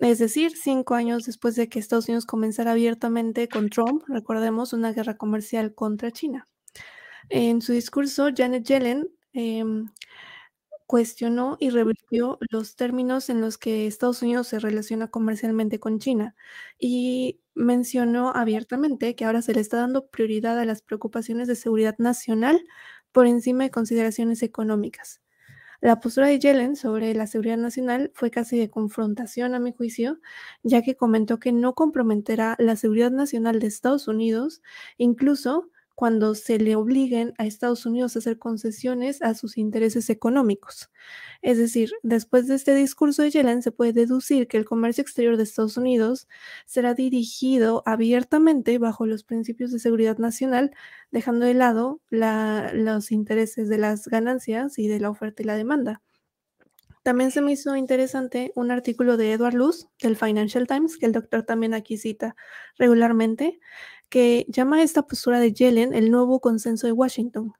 [0.00, 4.92] Es decir, cinco años después de que Estados Unidos comenzara abiertamente con Trump, recordemos, una
[4.92, 6.48] guerra comercial contra China.
[7.30, 9.88] En su discurso, Janet Yellen em,
[10.86, 16.36] cuestionó y revirtió los términos en los que Estados Unidos se relaciona comercialmente con China
[16.78, 21.96] y mencionó abiertamente que ahora se le está dando prioridad a las preocupaciones de seguridad
[21.98, 22.60] nacional
[23.12, 25.20] por encima de consideraciones económicas.
[25.80, 30.20] La postura de Yellen sobre la seguridad nacional fue casi de confrontación a mi juicio,
[30.62, 34.62] ya que comentó que no comprometerá la seguridad nacional de Estados Unidos,
[34.98, 40.90] incluso cuando se le obliguen a Estados Unidos a hacer concesiones a sus intereses económicos.
[41.42, 45.36] Es decir, después de este discurso de Yellen se puede deducir que el comercio exterior
[45.36, 46.28] de Estados Unidos
[46.66, 50.72] será dirigido abiertamente bajo los principios de seguridad nacional,
[51.10, 56.02] dejando de lado los intereses de las ganancias y de la oferta y la demanda.
[57.06, 61.12] También se me hizo interesante un artículo de Edward Luz del Financial Times, que el
[61.12, 62.34] doctor también aquí cita
[62.78, 63.60] regularmente,
[64.08, 67.52] que llama a esta postura de Yellen el nuevo consenso de Washington.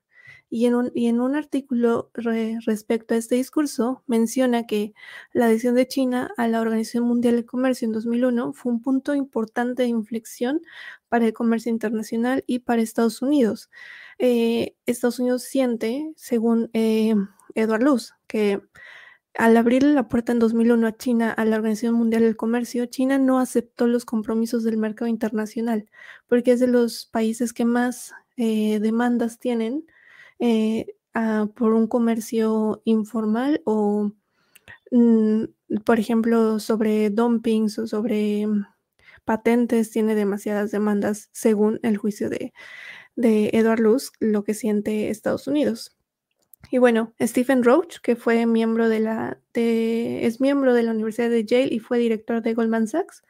[0.51, 4.95] Y en un, y en un artículo respecto a este discurso menciona que
[5.33, 9.15] la adhesión de China a la Organización Mundial de Comercio en 2001 fue un punto
[9.15, 10.61] importante de inflexión
[11.09, 13.71] para el comercio internacional y para Estados Unidos.
[14.19, 17.15] Eh, Estados Unidos siente, según eh,
[17.55, 18.61] Edward Luz, que
[19.39, 23.19] al abrirle la puerta en 2001 a China a la Organización Mundial del Comercio, China
[23.19, 25.89] no aceptó los compromisos del mercado internacional,
[26.27, 29.87] porque es de los países que más eh, demandas tienen
[30.39, 30.87] eh,
[31.55, 34.13] por un comercio informal o,
[34.91, 35.45] mm,
[35.85, 38.67] por ejemplo, sobre dumpings o sobre mm,
[39.25, 42.53] patentes, tiene demasiadas demandas según el juicio de,
[43.17, 45.96] de Edward Luz, lo que siente Estados Unidos.
[46.71, 51.45] Y bueno, Stephen Roach, que fue miembro de la, es miembro de la Universidad de
[51.45, 53.23] Yale y fue director de Goldman Sachs,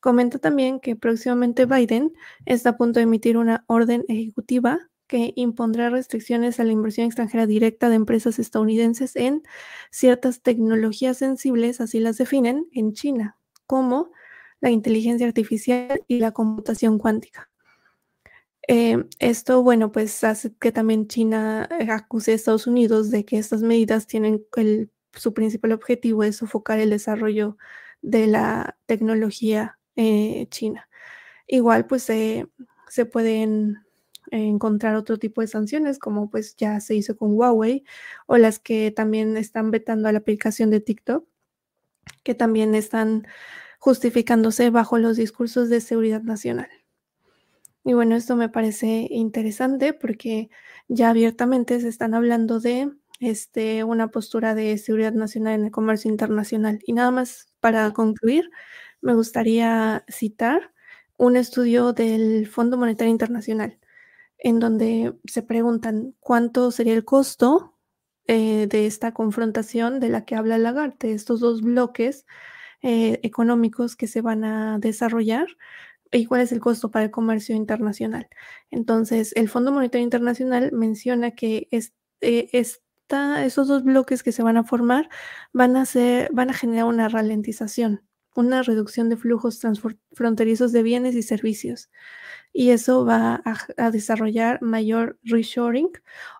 [0.00, 2.12] comenta también que próximamente Biden
[2.46, 7.46] está a punto de emitir una orden ejecutiva que impondrá restricciones a la inversión extranjera
[7.46, 9.42] directa de empresas estadounidenses en
[9.90, 14.10] ciertas tecnologías sensibles, así las definen, en China, como
[14.60, 17.47] la inteligencia artificial y la computación cuántica.
[18.70, 23.38] Eh, esto, bueno, pues hace que también China eh, acuse a Estados Unidos de que
[23.38, 27.56] estas medidas tienen el, su principal objetivo es sofocar el desarrollo
[28.02, 30.86] de la tecnología eh, china.
[31.48, 33.78] Igual, pues se pueden
[34.30, 37.84] encontrar otro tipo de sanciones, como pues ya se hizo con Huawei,
[38.26, 41.26] o las que también están vetando a la aplicación de TikTok,
[42.24, 43.26] que también están
[43.80, 46.68] justificándose bajo los discursos de seguridad nacional.
[47.88, 50.50] Y bueno, esto me parece interesante porque
[50.88, 56.10] ya abiertamente se están hablando de este, una postura de seguridad nacional en el comercio
[56.10, 56.80] internacional.
[56.84, 58.50] Y nada más para concluir,
[59.00, 60.74] me gustaría citar
[61.16, 63.78] un estudio del Fondo Monetario Internacional,
[64.36, 67.78] en donde se preguntan cuánto sería el costo
[68.26, 72.26] eh, de esta confrontación de la que habla Lagarde, estos dos bloques
[72.82, 75.46] eh, económicos que se van a desarrollar
[76.12, 78.28] y cuál es el costo para el comercio internacional.
[78.70, 81.68] Entonces, el Fondo Monetario Internacional menciona que
[82.20, 85.08] eh, esos dos bloques que se van a formar
[85.52, 88.02] van a, ser, van a generar una ralentización,
[88.34, 91.90] una reducción de flujos transfronterizos de bienes y servicios.
[92.52, 95.90] Y eso va a, desarrollar mayor reshoring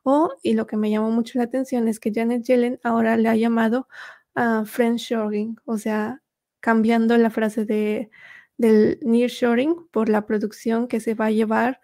[0.05, 3.29] o, y lo que me llamó mucho la atención es que Janet Yellen ahora le
[3.29, 3.89] ha llamado
[4.35, 6.23] a friendshoring, o sea,
[6.61, 8.11] cambiando la frase de
[8.59, 11.81] del nearshoring por la producción que se va a llevar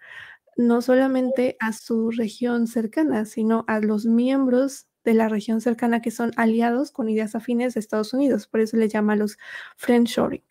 [0.57, 6.11] no solamente a su región cercana, sino a los miembros de la región cercana que
[6.11, 8.47] son aliados con ideas afines de Estados Unidos.
[8.47, 9.37] Por eso le llama los
[9.77, 10.43] friendshoring.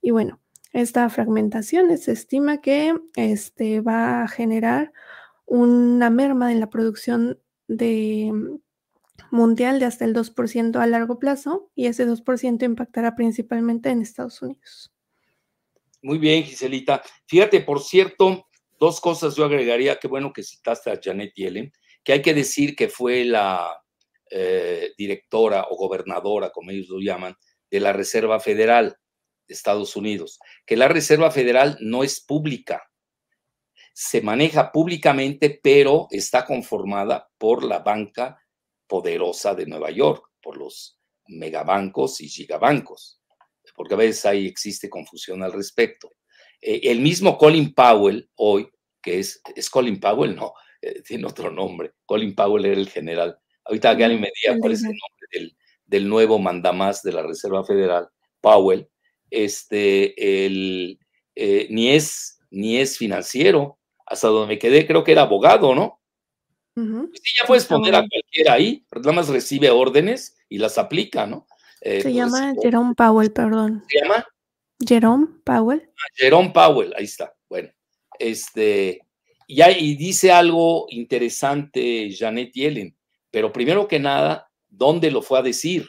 [0.00, 0.40] Y bueno,
[0.72, 4.92] esta fragmentación se estima que este, va a generar
[5.46, 7.38] una merma en la producción
[9.30, 14.40] mundial de hasta el 2% a largo plazo y ese 2% impactará principalmente en Estados
[14.42, 14.92] Unidos.
[16.02, 17.02] Muy bien, Giselita.
[17.26, 18.46] Fíjate, por cierto,
[18.78, 21.72] dos cosas yo agregaría, qué bueno que citaste a Janet Yellen,
[22.04, 23.82] que hay que decir que fue la
[24.30, 27.34] eh, directora o gobernadora, como ellos lo llaman,
[27.70, 28.96] de la Reserva Federal
[29.46, 32.84] de Estados Unidos, que la Reserva Federal no es pública,
[33.92, 38.40] se maneja públicamente, pero está conformada por la banca
[38.86, 43.17] poderosa de Nueva York, por los megabancos y gigabancos
[43.78, 46.12] porque a veces ahí existe confusión al respecto.
[46.60, 48.68] Eh, el mismo Colin Powell hoy,
[49.00, 51.92] que es, es Colin Powell, no, eh, tiene otro nombre.
[52.04, 53.38] Colin Powell era el general.
[53.64, 57.64] Ahorita alguien me diga cuál es el nombre del, del, nuevo mandamás de la Reserva
[57.64, 58.08] Federal,
[58.40, 58.88] Powell.
[59.30, 60.98] Este, el,
[61.36, 63.78] eh, ni, es, ni es financiero.
[64.04, 66.00] Hasta donde me quedé, creo que era abogado, ¿no?
[66.74, 71.48] Sí, ya puedes poner a cualquiera ahí, nada más recibe órdenes y las aplica, ¿no?
[71.80, 73.84] Eh, se llama Jerome Powell, perdón.
[73.88, 74.26] ¿Se llama?
[74.86, 75.82] Jerome Powell.
[75.88, 77.34] Ah, Jerome Powell, ahí está.
[77.48, 77.70] Bueno,
[78.18, 79.00] este,
[79.46, 82.96] y dice algo interesante Janet Yellen,
[83.30, 85.88] pero primero que nada, ¿dónde lo fue a decir?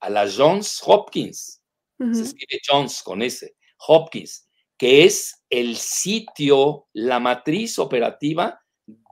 [0.00, 1.60] A la Johns Hopkins.
[1.98, 3.54] Se escribe Johns con ese,
[3.86, 8.60] Hopkins, que es el sitio, la matriz operativa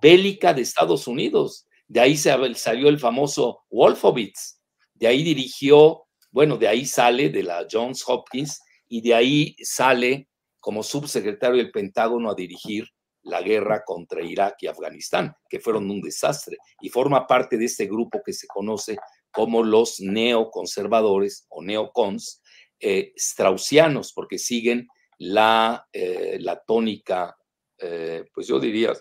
[0.03, 1.69] bélica de Estados Unidos.
[1.87, 4.60] De ahí salió el famoso Wolfowitz
[5.01, 10.29] de ahí dirigió, bueno, de ahí sale de la Johns Hopkins y de ahí sale
[10.61, 12.87] como subsecretario del Pentágono a dirigir
[13.23, 17.87] la guerra contra Irak y Afganistán, que fueron un desastre, y forma parte de este
[17.87, 18.97] grupo que se conoce
[19.31, 22.43] como los neoconservadores o neocons
[22.79, 27.37] eh, straussianos, porque siguen la, eh, la tónica,
[27.79, 28.93] eh, pues yo diría,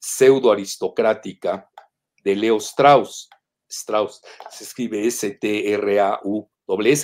[0.00, 1.70] pseudo aristocrática
[2.22, 3.28] de Leo Strauss.
[3.74, 5.42] Strauss se escribe S-T-R-A-U-S,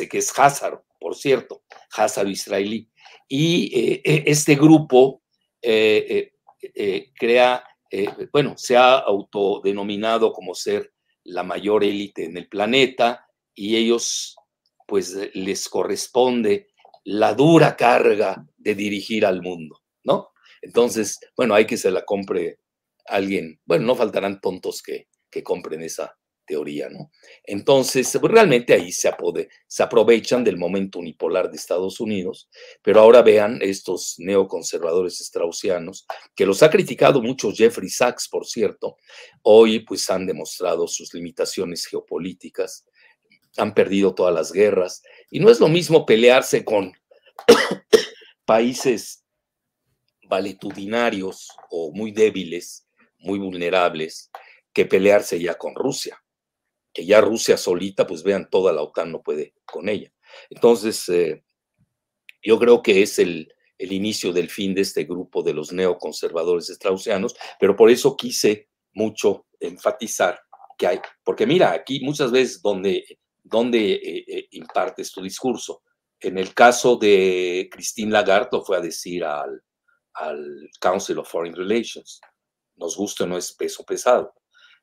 [0.08, 1.62] que es Hazar, por cierto,
[1.96, 2.90] Hazar israelí.
[3.28, 5.22] Y eh, e, este grupo
[5.62, 6.32] eh,
[6.74, 7.64] eh, crea,
[8.32, 10.92] bueno, se ha autodenominado como ser
[11.24, 14.36] la mayor élite en el planeta y ellos,
[14.86, 16.68] pues, les corresponde
[17.04, 20.30] la dura carga de dirigir al mundo, ¿no?
[20.62, 22.58] Entonces, bueno, hay que se la compre
[23.06, 26.16] alguien, bueno, no faltarán tontos que, que compren esa
[26.50, 27.12] teoría, ¿no?
[27.44, 29.08] Entonces, pues, realmente ahí se,
[29.68, 32.50] se aprovechan del momento unipolar de Estados Unidos,
[32.82, 38.96] pero ahora vean estos neoconservadores straussianos, que los ha criticado mucho Jeffrey Sachs, por cierto,
[39.42, 42.84] hoy pues han demostrado sus limitaciones geopolíticas,
[43.56, 46.92] han perdido todas las guerras, y no es lo mismo pelearse con
[48.44, 49.24] países
[50.28, 54.32] valetudinarios o muy débiles, muy vulnerables,
[54.72, 56.19] que pelearse ya con Rusia.
[57.04, 60.12] Ya Rusia solita, pues vean, toda la OTAN no puede con ella.
[60.48, 61.42] Entonces, eh,
[62.42, 66.68] yo creo que es el, el inicio del fin de este grupo de los neoconservadores
[66.68, 70.40] straussianos, pero por eso quise mucho enfatizar
[70.76, 75.82] que hay, porque mira, aquí muchas veces donde, donde eh, eh, impartes tu discurso,
[76.20, 79.62] en el caso de Christine Lagarde lo fue a decir al,
[80.14, 82.20] al Council of Foreign Relations,
[82.76, 84.34] nos gusta o no es peso pesado.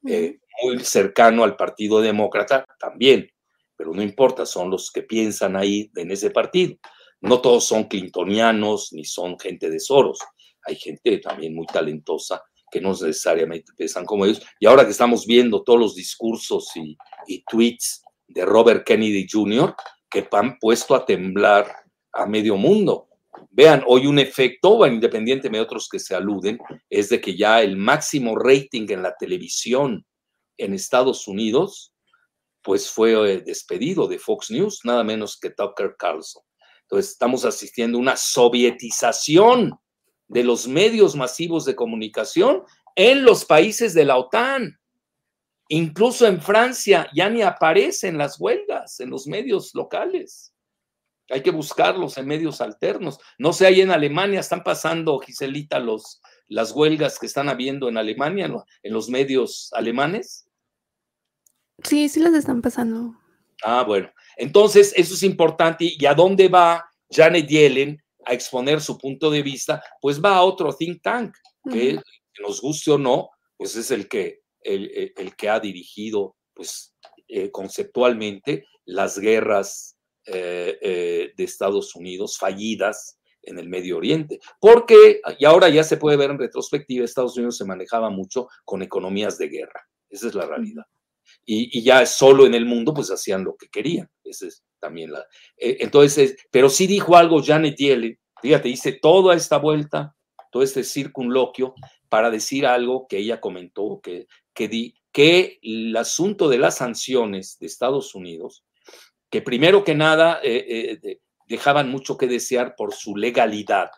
[0.06, 3.30] Eh, muy cercano al Partido Demócrata también,
[3.76, 6.76] pero no importa, son los que piensan ahí en ese partido.
[7.22, 10.20] No todos son clintonianos ni son gente de Soros.
[10.64, 14.42] Hay gente también muy talentosa que no necesariamente piensan como ellos.
[14.60, 19.74] Y ahora que estamos viendo todos los discursos y, y tweets de Robert Kennedy Jr.,
[20.10, 21.68] que han puesto a temblar
[22.14, 23.07] a medio mundo.
[23.52, 27.76] Vean, hoy un efecto, independientemente de otros que se aluden, es de que ya el
[27.76, 30.06] máximo rating en la televisión
[30.58, 31.94] en Estados Unidos,
[32.62, 36.44] pues fue eh, despedido de Fox News, nada menos que Tucker Carlson.
[36.82, 39.78] Entonces, estamos asistiendo a una sovietización
[40.28, 42.64] de los medios masivos de comunicación
[42.96, 44.80] en los países de la OTAN.
[45.70, 50.54] Incluso en Francia ya ni aparecen las huelgas en los medios locales.
[51.30, 53.20] Hay que buscarlos en medios alternos.
[53.38, 57.98] No sé, ahí en Alemania están pasando, Giselita, los, las huelgas que están habiendo en
[57.98, 58.50] Alemania,
[58.84, 60.48] en los medios alemanes.
[61.84, 63.16] Sí, sí las están pasando.
[63.64, 64.10] Ah, bueno.
[64.38, 65.92] Entonces, eso es importante.
[65.98, 69.84] ¿Y a dónde va Janet Yellen a exponer su punto de vista?
[70.02, 71.36] Pues va a otro think tank,
[71.70, 72.00] que,
[72.40, 76.94] nos guste o no, pues es el que, el, el que ha dirigido, pues,
[77.28, 79.97] eh, conceptualmente las guerras
[80.28, 84.40] eh, eh, de Estados Unidos fallidas en el Medio Oriente.
[84.60, 88.82] Porque, y ahora ya se puede ver en retrospectiva, Estados Unidos se manejaba mucho con
[88.82, 89.88] economías de guerra.
[90.10, 90.84] Esa es la realidad.
[91.46, 94.10] Y, ya solo en el mundo, pues hacían lo que querían.
[94.24, 95.26] Esa es también la.
[95.58, 98.20] Eh, entonces, pero sí dijo algo Janet Yellen.
[98.42, 100.16] Fíjate, hice toda esta vuelta,
[100.52, 101.74] todo este circunloquio,
[102.10, 107.58] para decir algo que ella comentó, que, que, di, que el asunto de las sanciones
[107.60, 108.64] de Estados Unidos
[109.30, 113.90] que primero que nada eh, eh, dejaban mucho que desear por su legalidad.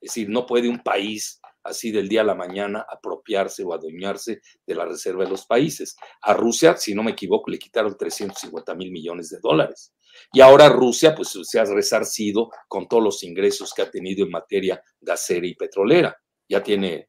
[0.00, 4.42] Es decir, no puede un país así del día a la mañana apropiarse o adueñarse
[4.66, 5.96] de la reserva de los países.
[6.20, 9.94] A Rusia, si no me equivoco, le quitaron 350 mil millones de dólares.
[10.32, 14.30] Y ahora Rusia, pues se ha resarcido con todos los ingresos que ha tenido en
[14.30, 16.14] materia gasera y petrolera.
[16.48, 17.08] Ya tiene,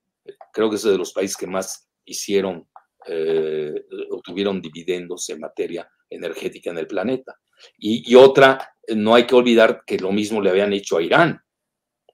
[0.53, 2.69] creo que es de los países que más hicieron,
[3.07, 3.73] eh,
[4.09, 7.39] obtuvieron dividendos en materia energética en el planeta.
[7.77, 11.41] Y, otra, no hay que olvidar que lo mismo le habían hecho a Irán.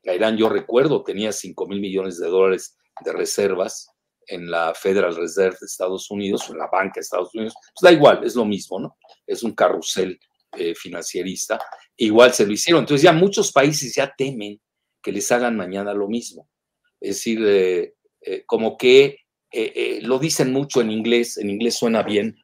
[0.04, 3.90] Irán, yo recuerdo, tenía 5 mil millones de dólares de reservas
[4.28, 7.54] en la Federal Reserve de Estados Unidos, en la banca de Estados Unidos.
[7.74, 8.98] Pues da igual, es lo mismo, ¿no?
[9.26, 10.20] Es un carrusel
[10.58, 11.60] eh, financierista.
[11.98, 12.82] Igual se lo hicieron.
[12.82, 14.60] Entonces ya muchos países ya temen
[15.02, 16.50] que les hagan mañana lo mismo.
[17.00, 19.18] Es decir, eh, eh, como que
[20.04, 22.38] lo dicen mucho en inglés, en inglés suena bien,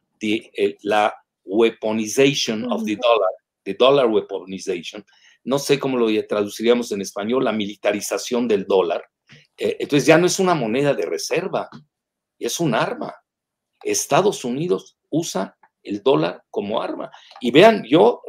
[0.82, 1.14] la
[1.48, 3.30] weaponization of the dollar,
[3.64, 5.04] the dollar weaponization.
[5.44, 9.04] No sé cómo lo traduciríamos en español, la militarización del dólar.
[9.56, 11.68] Eh, entonces ya no es una moneda de reserva,
[12.38, 13.14] es un arma.
[13.82, 17.10] Estados Unidos usa el dólar como arma.
[17.40, 18.20] Y vean, yo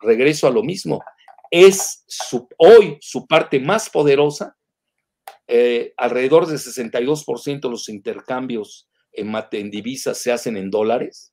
[0.00, 1.02] regreso a lo mismo.
[1.50, 2.04] Es
[2.58, 4.56] hoy su parte más poderosa.
[5.48, 11.29] Eh, alrededor del 62% de los intercambios en, en divisas se hacen en dólares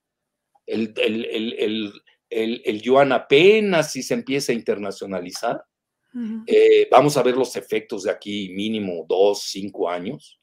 [0.68, 1.94] el,
[2.30, 5.64] el, yuan apenas si se empieza a internacionalizar.
[6.48, 10.40] Eh, vamos a ver los efectos de aquí mínimo dos, cinco años.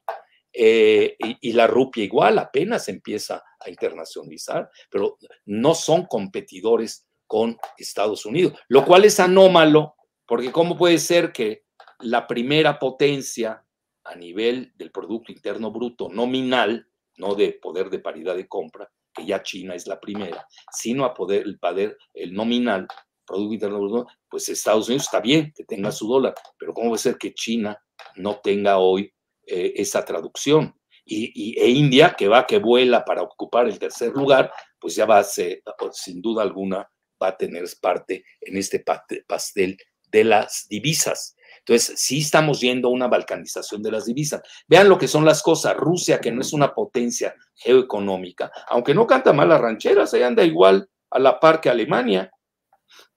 [0.57, 8.25] eh, y, la rupia igual, apenas empieza a internacionalizar, pero no son competidores con Estados
[8.25, 9.97] Unidos, lo cual es anómalo,
[10.27, 11.65] porque ¿cómo puede ser que
[11.99, 13.65] la primera potencia
[14.05, 19.25] a nivel del Producto Interno Bruto nominal, no de poder de paridad de compra, que
[19.25, 22.87] ya China es la primera, sino a poder el poder, el nominal,
[23.27, 27.17] Producto Interno pues Estados Unidos está bien que tenga su dólar, pero ¿cómo puede ser
[27.17, 27.79] que China
[28.17, 29.15] no tenga hoy
[29.47, 30.75] eh, esa traducción.
[31.07, 35.19] Y, e India, que va, que vuela para ocupar el tercer lugar, pues ya va
[35.19, 35.63] a ser,
[35.93, 36.89] sin duda alguna,
[37.23, 38.83] va a tener parte en este
[39.27, 39.77] pastel
[40.09, 41.37] de las divisas.
[41.67, 44.43] Entonces, sí estamos yendo a una balcanización de las divisas.
[44.69, 45.77] Vean lo que son las cosas.
[45.77, 50.45] Rusia, que no es una potencia geoeconómica, aunque no canta mal las rancheras, se anda
[50.45, 52.31] igual a la par que Alemania.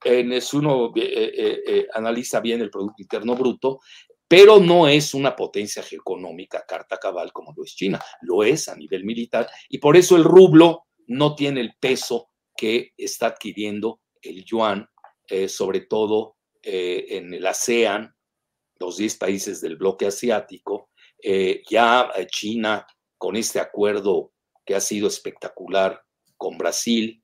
[0.04, 3.80] Es uno eh, eh, analiza bien el Producto Interno Bruto,
[4.28, 8.76] pero no es una potencia geoeconómica carta cabal como lo es China, lo es a
[8.76, 14.44] nivel militar y por eso el rublo no tiene el peso que está adquiriendo el
[14.44, 14.90] yuan,
[15.30, 18.14] eh, sobre todo eh, en el ASEAN,
[18.80, 20.90] los 10 países del bloque asiático,
[21.22, 22.86] eh, ya China
[23.18, 24.32] con este acuerdo
[24.66, 26.02] que ha sido espectacular
[26.38, 27.22] con Brasil,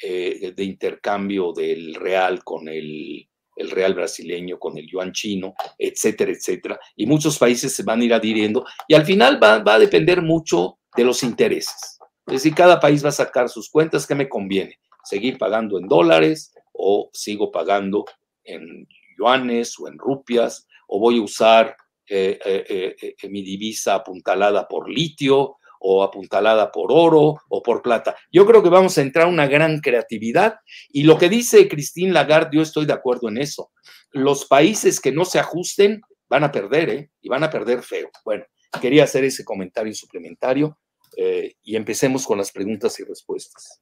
[0.00, 3.26] de intercambio del real con el
[3.56, 6.78] el real brasileño con el yuan chino, etcétera, etcétera.
[6.96, 10.78] Y muchos países se van a ir adhiriendo y al final va, a depender mucho
[10.96, 11.98] de los intereses.
[12.26, 14.78] Es decir, cada país va a sacar sus cuentas, ¿qué me conviene?
[15.04, 18.04] ¿Seguir pagando en dólares o sigo pagando
[18.44, 18.88] en
[19.18, 20.66] yuanes o en rupias?
[20.86, 21.76] ¿O voy a usar
[22.06, 28.14] eh, eh, eh, mi divisa apuntalada por litio o apuntalada por oro o por plata.
[28.30, 30.56] Yo creo que vamos a entrar a una gran creatividad
[30.90, 33.72] y lo que dice Christine Lagarde, yo estoy de acuerdo en eso.
[34.10, 37.10] Los países que no se ajusten van a perder, ¿eh?
[37.22, 38.10] Y van a perder feo.
[38.22, 38.44] Bueno,
[38.82, 40.78] quería hacer ese comentario suplementario
[41.16, 43.80] y empecemos con las preguntas y respuestas.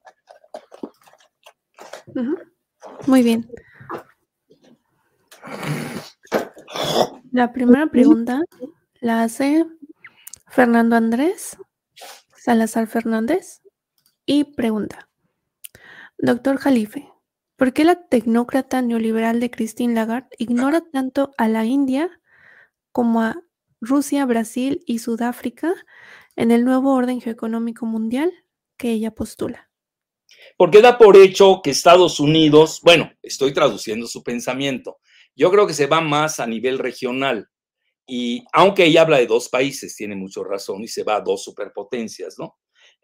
[3.07, 3.49] Muy bien.
[7.31, 8.41] La primera pregunta
[9.01, 9.65] la hace
[10.47, 11.57] Fernando Andrés
[12.35, 13.61] Salazar Fernández
[14.25, 15.09] y pregunta,
[16.17, 17.09] doctor Jalife,
[17.55, 22.09] ¿por qué la tecnócrata neoliberal de Christine Lagarde ignora tanto a la India
[22.91, 23.41] como a
[23.79, 25.73] Rusia, Brasil y Sudáfrica
[26.35, 28.31] en el nuevo orden geoeconómico mundial
[28.77, 29.69] que ella postula?
[30.57, 34.99] Porque da por hecho que Estados Unidos, bueno, estoy traduciendo su pensamiento,
[35.35, 37.49] yo creo que se va más a nivel regional.
[38.05, 41.43] Y aunque ella habla de dos países, tiene mucha razón y se va a dos
[41.43, 42.57] superpotencias, ¿no?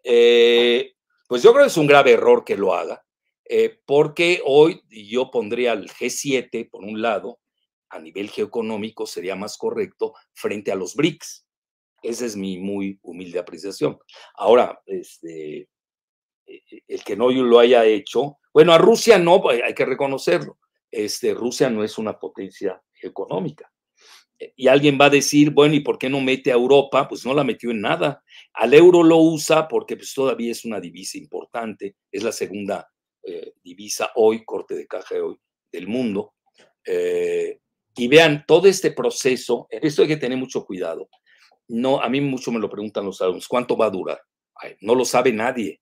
[0.04, 0.92] Eh,
[1.26, 3.02] pues yo creo que es un grave error que lo haga,
[3.44, 7.40] eh, porque hoy yo pondría al G7 por un lado,
[7.88, 11.46] a nivel geoeconómico sería más correcto frente a los BRICS.
[12.02, 13.98] Esa es mi muy humilde apreciación.
[14.34, 15.68] Ahora, este,
[16.46, 20.58] e, e, el que no lo haya hecho, bueno, a Rusia no, hay que reconocerlo.
[20.90, 23.70] Este, Rusia no es una potencia económica
[24.56, 27.06] y alguien va a decir, bueno, ¿y por qué no mete a Europa?
[27.08, 28.22] Pues no la metió en nada.
[28.54, 32.88] Al euro lo usa porque pues, todavía es una divisa importante, es la segunda
[33.22, 35.36] eh, divisa hoy, corte de caja hoy,
[35.70, 36.34] del mundo.
[36.86, 37.58] Eh,
[37.96, 41.08] y vean, todo este proceso, esto hay que tener mucho cuidado.
[41.68, 44.20] No, a mí mucho me lo preguntan los alumnos, ¿cuánto va a durar?
[44.82, 45.80] no lo sabe nadie,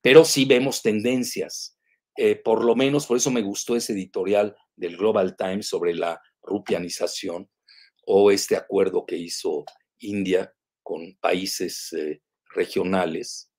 [0.00, 1.76] pero sí vemos tendencias.
[2.16, 6.20] Eh, por lo menos, por eso me gustó ese editorial del Global Times sobre la
[6.42, 7.50] rupianización,
[8.06, 9.64] o este acuerdo que hizo
[9.98, 10.52] India
[10.82, 12.22] con países eh,
[12.54, 13.52] regionales.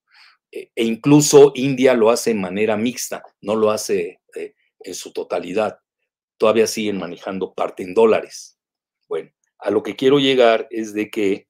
[0.51, 4.19] Eh, e incluso India lo hace en manera mixta, no lo hace
[4.83, 5.79] en su totalidad.
[6.37, 8.57] Todavía siguen manejando parte en dólares.
[9.07, 11.47] Bueno, a lo que quiero llegar es de que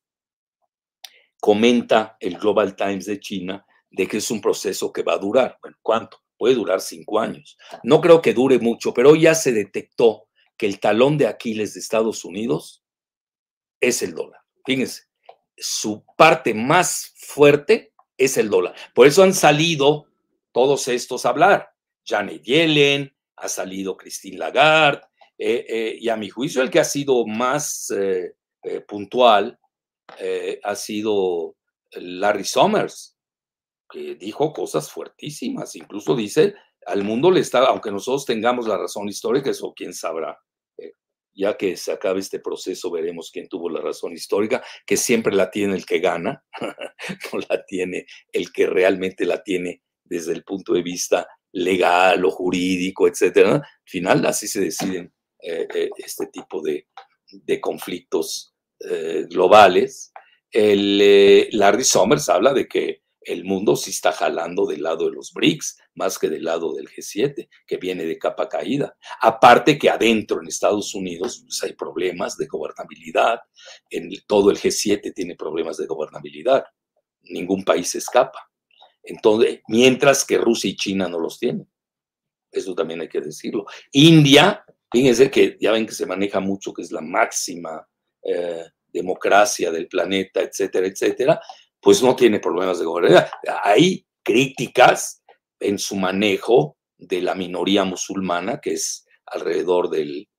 [1.39, 5.57] comenta el Global Times de China de que es un proceso que va a durar.
[5.61, 6.20] Bueno, ¿cuánto?
[6.41, 7.55] Puede durar cinco años.
[7.83, 10.27] No creo que dure mucho, pero ya se detectó
[10.57, 12.83] que el talón de Aquiles de Estados Unidos
[13.79, 14.41] es el dólar.
[14.65, 15.03] Fíjense,
[15.55, 18.73] su parte más fuerte es el dólar.
[18.95, 20.07] Por eso han salido
[20.51, 21.69] todos estos a hablar.
[22.03, 25.03] Janet Yellen, ha salido Christine Lagarde,
[25.37, 28.33] eh, eh, y a mi juicio el que ha sido más eh,
[28.87, 29.59] puntual
[30.63, 31.55] ha sido
[31.91, 33.15] Larry Summers,
[33.91, 35.75] que dijo cosas fuertísimas.
[35.75, 40.39] Incluso dice, al mundo le está, aunque nosotros tengamos la razón histórica, eso quién sabrá,
[41.33, 45.49] ya que se acabe este proceso, veremos quién tuvo la razón histórica, que siempre la
[45.49, 46.43] tiene el que gana,
[47.33, 52.31] no la tiene el que realmente la tiene desde el punto de vista legal o
[52.31, 53.55] jurídico, etcétera.
[53.55, 56.87] Al final, así se deciden eh, eh, este tipo de,
[57.61, 60.11] conflictos eh, globales.
[60.51, 65.15] el, eh, Larry Summers habla de que el mundo sí está jalando del lado de
[65.15, 68.97] los BRICS más que del lado del G7, que viene de capa caída.
[69.21, 73.39] Aparte que adentro en Estados Unidos pues, hay problemas de gobernabilidad,
[73.89, 76.65] en todo el G7 tiene problemas de gobernabilidad,
[77.23, 78.49] ningún país escapa.
[79.03, 81.67] Entonces, mientras que Rusia y China no los tienen.
[82.51, 83.65] Eso también hay que decirlo.
[83.93, 87.87] India, fíjense que ya ven que se maneja mucho, que es la máxima
[88.23, 91.41] eh, democracia del planeta, etcétera, etcétera,
[91.81, 93.31] pues no tiene problemas de gobernabilidad.
[93.63, 95.23] Hay críticas
[95.59, 100.29] en su manejo de la minoría musulmana, que es alrededor del,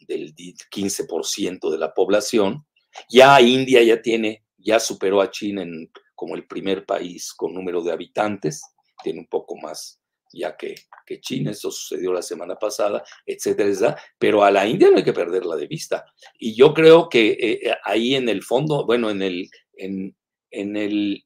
[0.00, 2.66] del 15% de la población.
[3.08, 7.80] Ya India ya tiene, ya superó a China en como el primer país con número
[7.80, 8.60] de habitantes,
[9.04, 10.00] tiene un poco más
[10.32, 10.74] ya que,
[11.20, 15.12] China, eso sucedió la semana pasada, etcétera, etcétera, pero a la India no hay que
[15.12, 16.04] perderla de vista.
[16.38, 19.48] Y yo creo que eh, eh, ahí en el fondo, bueno, en el,
[20.50, 21.24] en el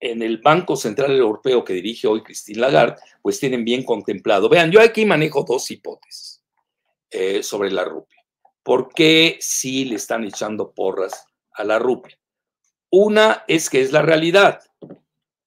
[0.00, 4.48] en el Banco Central Europeo que dirige hoy Christine Lagarde, pues tienen bien contemplado.
[4.48, 6.44] Vean, yo aquí manejo dos hipótesis
[7.10, 8.24] eh, sobre la rupia.
[8.62, 12.16] ¿Por qué sí le están echando porras a la rupia?
[12.90, 14.60] Una es que es la realidad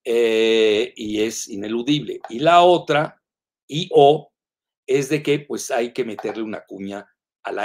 [0.04, 2.20] eh, y es ineludible.
[2.30, 3.22] Y la otra,
[3.68, 4.32] y o,
[4.86, 7.08] es de que pues hay que meterle una cuña
[7.44, 7.64] a, la,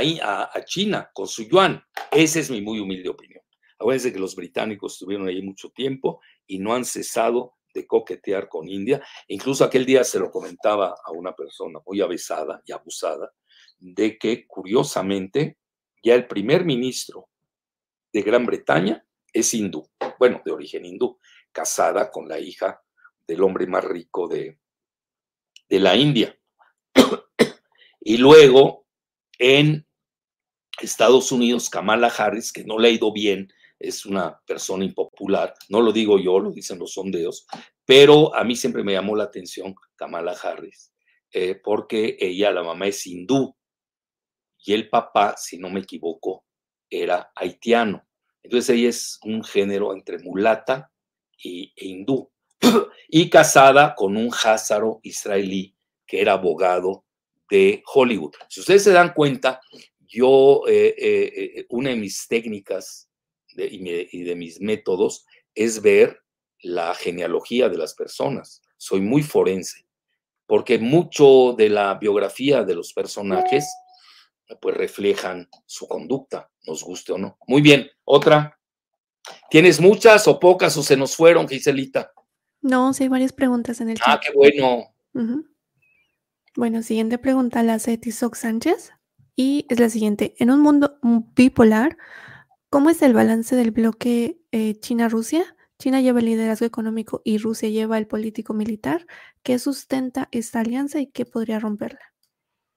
[0.52, 1.82] a, China con su yuan.
[2.10, 3.35] Esa es mi muy humilde opinión.
[3.78, 8.68] Acuérdense que los británicos estuvieron ahí mucho tiempo y no han cesado de coquetear con
[8.68, 9.02] India.
[9.28, 13.30] Incluso aquel día se lo comentaba a una persona muy avesada y abusada
[13.78, 15.58] de que curiosamente
[16.02, 17.28] ya el primer ministro
[18.12, 19.86] de Gran Bretaña es hindú,
[20.18, 21.18] bueno, de origen hindú,
[21.52, 22.80] casada con la hija
[23.26, 24.58] del hombre más rico de,
[25.68, 26.38] de la India.
[28.00, 28.86] y luego
[29.38, 29.86] en
[30.80, 35.80] Estados Unidos, Kamala Harris, que no le ha ido bien, es una persona impopular, no
[35.80, 37.46] lo digo yo, lo dicen los sondeos,
[37.84, 40.92] pero a mí siempre me llamó la atención Kamala Harris,
[41.30, 43.54] eh, porque ella, la mamá es hindú,
[44.64, 46.44] y el papá, si no me equivoco,
[46.90, 48.06] era haitiano.
[48.42, 50.90] Entonces ella es un género entre mulata
[51.38, 52.30] y, e hindú.
[53.08, 57.04] y casada con un házaro israelí que era abogado
[57.50, 58.32] de Hollywood.
[58.48, 59.60] Si ustedes se dan cuenta,
[60.00, 63.08] yo, eh, eh, una de mis técnicas
[63.56, 66.22] y, de mis métodos es ver
[66.60, 68.62] la genealogía de las personas.
[68.76, 69.86] Soy muy forense,
[70.46, 73.66] porque mucho de la biografía de los personajes
[74.60, 77.38] pues reflejan su conducta, nos guste o no.
[77.46, 78.58] Muy bien, otra.
[79.50, 82.12] ¿Tienes muchas o pocas o se nos fueron, Giselita?
[82.60, 84.14] No, sí hay varias preguntas en el ah, chat.
[84.14, 84.94] Ah, qué bueno.
[86.56, 88.92] Bueno, siguiente pregunta la hace Tizoc Sánchez
[89.34, 90.34] y es la siguiente.
[90.38, 90.98] En un mundo
[91.34, 91.98] bipolar,
[92.76, 95.56] ¿cómo es el balance del bloque eh, China-Rusia?
[95.78, 99.06] China lleva el liderazgo económico y Rusia lleva el político militar.
[99.42, 102.12] ¿Qué sustenta esta alianza y qué podría romperla?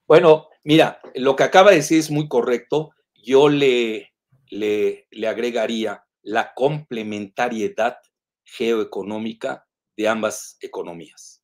[0.08, 2.92] Bueno, mira, lo que acaba de decir es muy correcto.
[3.14, 4.14] Yo le,
[4.48, 7.98] le, agregaría la complementariedad
[8.46, 11.44] geoeconómica de ambas economías,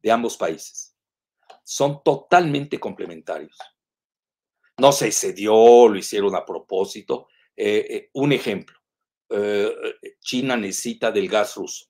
[0.00, 0.96] de ambos países.
[1.64, 3.58] Son totalmente complementarios.
[4.78, 7.26] No se dio, lo hicieron a propósito.
[7.56, 8.76] Eh, un ejemplo,
[9.30, 9.72] eh,
[10.20, 11.86] China necesita del gas ruso.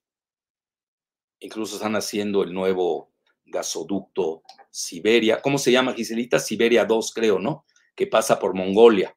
[1.40, 3.12] Incluso están haciendo el nuevo
[3.44, 6.38] gasoducto Siberia, ¿cómo se llama, Giselita?
[6.38, 7.66] Siberia 2, creo, ¿no?
[7.94, 9.16] Que pasa por Mongolia,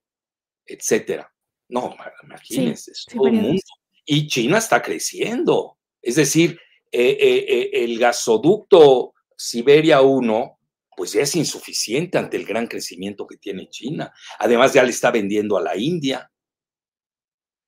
[0.66, 1.32] etcétera.
[1.70, 3.62] No, imagínense, es todo el mundo.
[4.06, 5.78] Y China está creciendo.
[6.02, 6.60] Es decir,
[6.92, 10.60] eh, el gasoducto Siberia 1,
[10.96, 14.14] pues ya es insuficiente ante el gran crecimiento que tiene China.
[14.40, 16.32] Además, ya le está vendiendo a la India.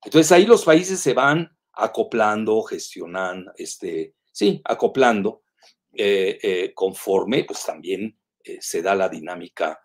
[0.03, 5.43] Entonces ahí los países se van acoplando, gestionando, este, sí, acoplando
[5.93, 9.79] eh, eh, conforme pues también eh, se da la dinámica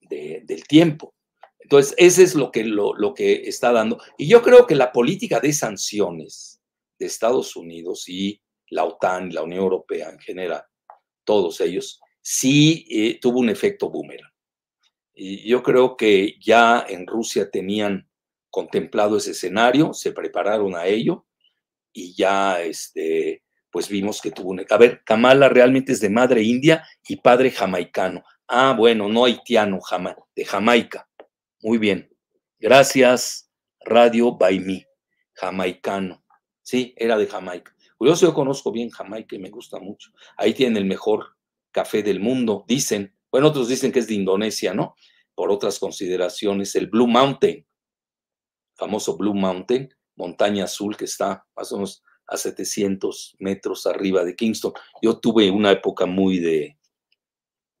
[0.00, 1.14] del tiempo.
[1.58, 3.98] Entonces, ese es lo que, lo, lo que está dando.
[4.18, 6.60] Y yo creo que la política de sanciones
[6.98, 10.64] de Estados Unidos y la OTAN, la Unión Europea en general,
[11.24, 14.32] todos ellos, sí tuvo un efecto boomerang.
[15.14, 18.10] Y yo creo que ya en Rusia tenían
[18.52, 21.26] contemplado ese escenario, se prepararon a ello
[21.92, 24.64] y ya este, pues vimos que tuvo un...
[24.68, 28.22] A ver, Kamala realmente es de madre india y padre jamaicano.
[28.46, 29.80] Ah, bueno, no haitiano,
[30.36, 31.08] de Jamaica.
[31.62, 32.14] Muy bien.
[32.60, 33.50] Gracias,
[33.80, 34.86] Radio by
[35.32, 36.22] jamaicano.
[36.60, 37.74] Sí, era de Jamaica.
[37.96, 40.10] Curioso, yo conozco bien Jamaica y me gusta mucho.
[40.36, 41.36] Ahí tienen el mejor
[41.70, 43.14] café del mundo, dicen.
[43.30, 44.94] Bueno, otros dicen que es de Indonesia, ¿no?
[45.34, 47.66] Por otras consideraciones, el Blue Mountain.
[48.74, 54.34] Famoso Blue Mountain, montaña azul que está más o menos a 700 metros arriba de
[54.34, 54.72] Kingston.
[55.00, 56.78] Yo tuve una época muy de,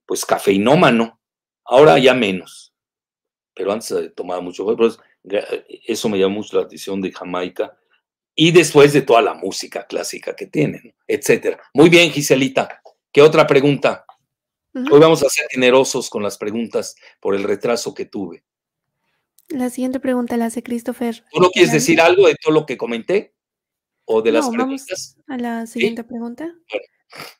[0.06, 1.20] pues, cafeinómano,
[1.64, 2.74] ahora ya menos,
[3.54, 4.66] pero antes tomaba mucho,
[5.86, 7.78] eso me llamó mucho la atención de Jamaica
[8.34, 11.62] y después de toda la música clásica que tienen, etcétera.
[11.74, 12.82] Muy bien, Giselita.
[13.12, 14.06] ¿Qué otra pregunta?
[14.74, 18.42] Hoy vamos a ser generosos con las preguntas por el retraso que tuve.
[19.52, 21.24] La siguiente pregunta la hace Christopher.
[21.30, 23.34] ¿Tú no quieres decir algo de todo lo que comenté?
[24.04, 25.16] ¿O de las preguntas?
[25.28, 26.52] a la siguiente pregunta.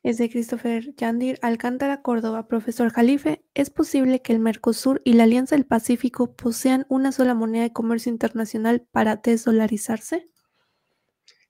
[0.03, 2.47] Es de Christopher Yandir Alcántara, Córdoba.
[2.47, 7.33] Profesor Jalife, ¿es posible que el Mercosur y la Alianza del Pacífico posean una sola
[7.33, 10.29] moneda de comercio internacional para desdolarizarse?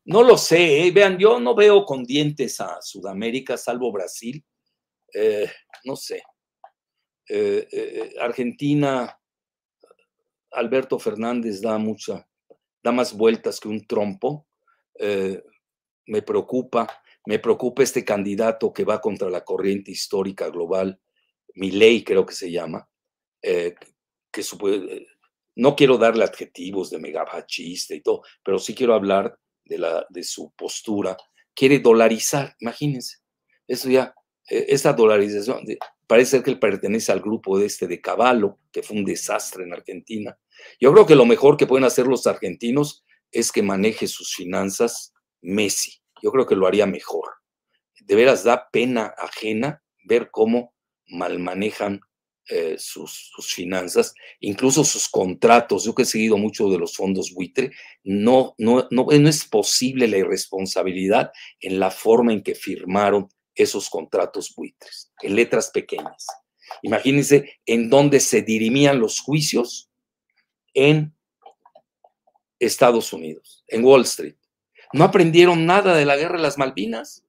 [0.05, 0.91] No lo sé, ¿eh?
[0.91, 4.43] vean, yo no veo con dientes a Sudamérica, salvo Brasil.
[5.13, 5.49] Eh,
[5.83, 6.23] no sé.
[7.27, 9.17] Eh, Argentina,
[10.53, 12.27] Alberto Fernández da mucha,
[12.83, 14.47] da más vueltas que un trompo.
[16.05, 16.87] me preocupa,
[17.25, 20.99] me preocupa este candidato que va contra la corriente histórica global,
[21.55, 22.87] Milei creo que se llama,
[23.41, 23.75] que
[25.55, 30.23] no quiero darle adjetivos de megabachista y todo, pero sí quiero hablar de, la, de
[30.23, 31.15] su postura,
[31.53, 33.19] quiere dolarizar, imagínense,
[33.67, 34.13] eso ya,
[34.49, 35.63] e, esa dolarización,
[36.07, 39.63] parece ser que él pertenece al grupo de este de Caballo, que fue un desastre
[39.63, 40.37] en Argentina.
[40.79, 45.13] Yo creo que lo mejor que pueden hacer los argentinos es que maneje sus finanzas
[45.41, 46.01] Messi.
[46.21, 47.29] Yo creo que lo haría mejor.
[47.99, 50.73] De veras da pena ajena ver cómo
[51.07, 52.01] mal manejan
[52.49, 55.85] eh, sus, finanzas, incluso sus contratos.
[55.85, 57.71] Yo que he seguido mucho de los fondos buitre,
[58.03, 61.31] no, no, no, no es posible la irresponsabilidad
[61.61, 66.27] en la forma en que firmaron esos contratos buitres, en letras pequeñas.
[66.81, 69.89] Imagínense en dónde se dirimían los juicios
[70.73, 71.15] en
[72.59, 74.35] Estados Unidos, en Wall Street.
[74.93, 77.25] No aprendieron nada de la guerra de las Malvinas.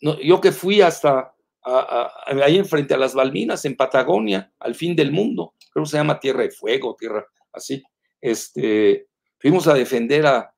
[0.00, 5.54] yo que fui hasta ahí enfrente a las Balminas, en Patagonia, al fin del mundo.
[5.70, 7.82] Creo que se llama Tierra de Fuego, Tierra así.
[8.20, 10.54] Este, fuimos a defender a,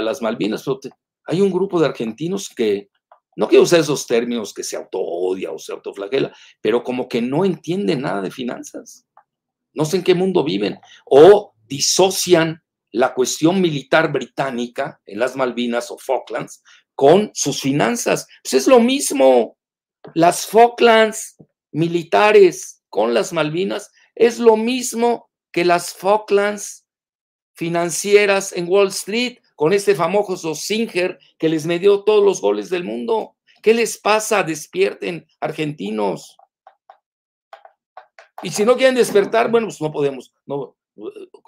[0.00, 0.80] las Malvinas, pero
[1.26, 2.90] hay un grupo de argentinos que,
[3.36, 7.44] no quiero usar esos términos que se auto-odia o se autoflagela, pero como que no
[7.44, 9.06] entienden nada de finanzas.
[9.72, 10.78] No sé en qué mundo viven.
[11.04, 12.62] O disocian
[12.92, 16.62] la cuestión militar británica en las Malvinas o Falklands
[16.94, 18.26] con sus finanzas.
[18.42, 19.58] Pues es lo mismo.
[20.14, 21.36] Las Falklands
[21.72, 26.86] militares con las Malvinas es lo mismo que las Falklands
[27.54, 32.84] financieras en Wall Street con este famoso Singer que les medió todos los goles del
[32.84, 33.36] mundo.
[33.62, 34.42] ¿Qué les pasa?
[34.42, 36.36] Despierten, argentinos.
[38.42, 40.34] Y si no quieren despertar, bueno, pues no podemos.
[40.44, 40.76] No,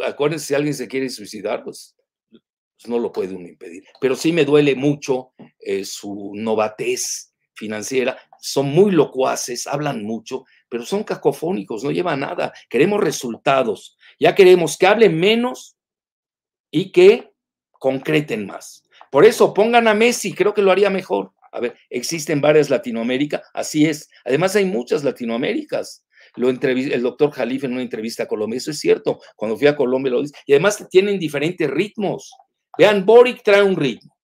[0.04, 1.94] acuérdense, si alguien se quiere suicidar, pues,
[2.30, 3.84] pues no lo puede uno impedir.
[4.00, 10.84] Pero sí me duele mucho eh, su novatez financiera, son muy locuaces, hablan mucho, pero
[10.84, 12.52] son cacofónicos, no llevan nada.
[12.68, 13.96] Queremos resultados.
[14.20, 15.76] Ya queremos que hablen menos
[16.70, 17.32] y que
[17.78, 18.82] concreten más.
[19.10, 21.32] Por eso pongan a Messi, creo que lo haría mejor.
[21.52, 24.10] A ver, existen varias Latinoamérica, así es.
[24.24, 26.04] Además hay muchas Latinoaméricas.
[26.34, 29.20] Lo el doctor Jalife en una entrevista a Colombia, eso es cierto.
[29.36, 30.34] Cuando fui a Colombia lo dice.
[30.44, 32.30] Y además tienen diferentes ritmos.
[32.76, 34.14] Vean, Boric trae un ritmo.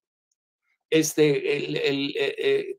[0.91, 2.77] Este, el, el, eh, eh,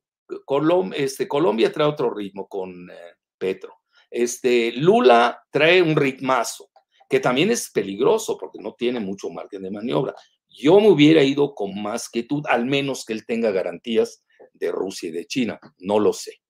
[0.95, 2.95] este, Colombia trae otro ritmo con eh,
[3.37, 3.81] Petro.
[4.09, 6.69] Este, Lula trae un ritmazo,
[7.09, 10.13] que también es peligroso porque no tiene mucho margen de maniobra.
[10.53, 14.23] Yo me hubiera ido con más quietud, al menos que él tenga garantías
[14.53, 15.59] de Rusia y de China.
[15.79, 16.41] No lo sé.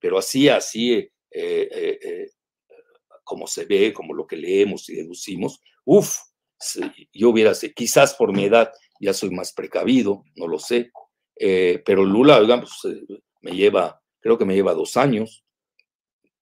[0.00, 2.30] Pero así, así, eh, eh,
[3.22, 6.18] como se ve, como lo que leemos y deducimos, uff,
[7.12, 10.90] yo hubiera, quizás por mi edad ya soy más precavido, no lo sé,
[11.84, 12.86] pero Lula, digamos,
[13.40, 15.44] me lleva, creo que me lleva dos años,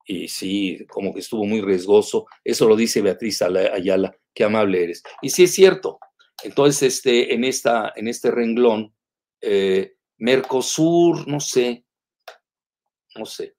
[0.05, 2.25] y sí, como que estuvo muy riesgoso.
[2.43, 5.03] Eso lo dice Beatriz Ayala, qué amable eres.
[5.21, 5.99] Y sí es cierto.
[6.43, 8.93] Entonces, este, en, esta, en este renglón,
[9.41, 11.85] eh, Mercosur, no sé,
[13.15, 13.55] no sé.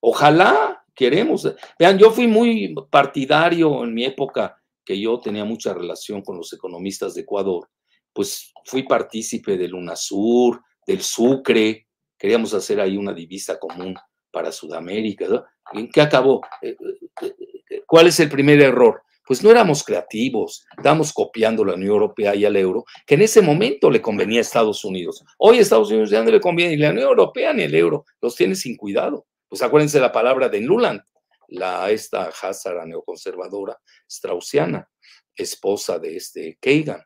[0.00, 1.52] Ojalá queremos.
[1.78, 6.52] Vean, yo fui muy partidario en mi época, que yo tenía mucha relación con los
[6.52, 7.68] economistas de Ecuador,
[8.12, 13.94] pues fui partícipe del UNASUR, del Sucre, queríamos hacer ahí una divisa común
[14.30, 15.26] para Sudamérica.
[15.72, 16.42] ¿En qué acabó?
[16.62, 16.76] Eh,
[17.22, 19.02] eh, ¿Cuál es el primer error?
[19.26, 23.40] Pues no éramos creativos, estábamos copiando la Unión Europea y al euro, que en ese
[23.40, 25.24] momento le convenía a Estados Unidos.
[25.38, 28.04] Hoy a Estados Unidos ya no le conviene ni la Unión Europea ni el euro,
[28.20, 29.26] los tiene sin cuidado.
[29.48, 31.00] Pues acuérdense la palabra de Nuland,
[31.48, 34.88] la esta Hazara neoconservadora straussiana.
[35.36, 37.02] esposa de este Kagan,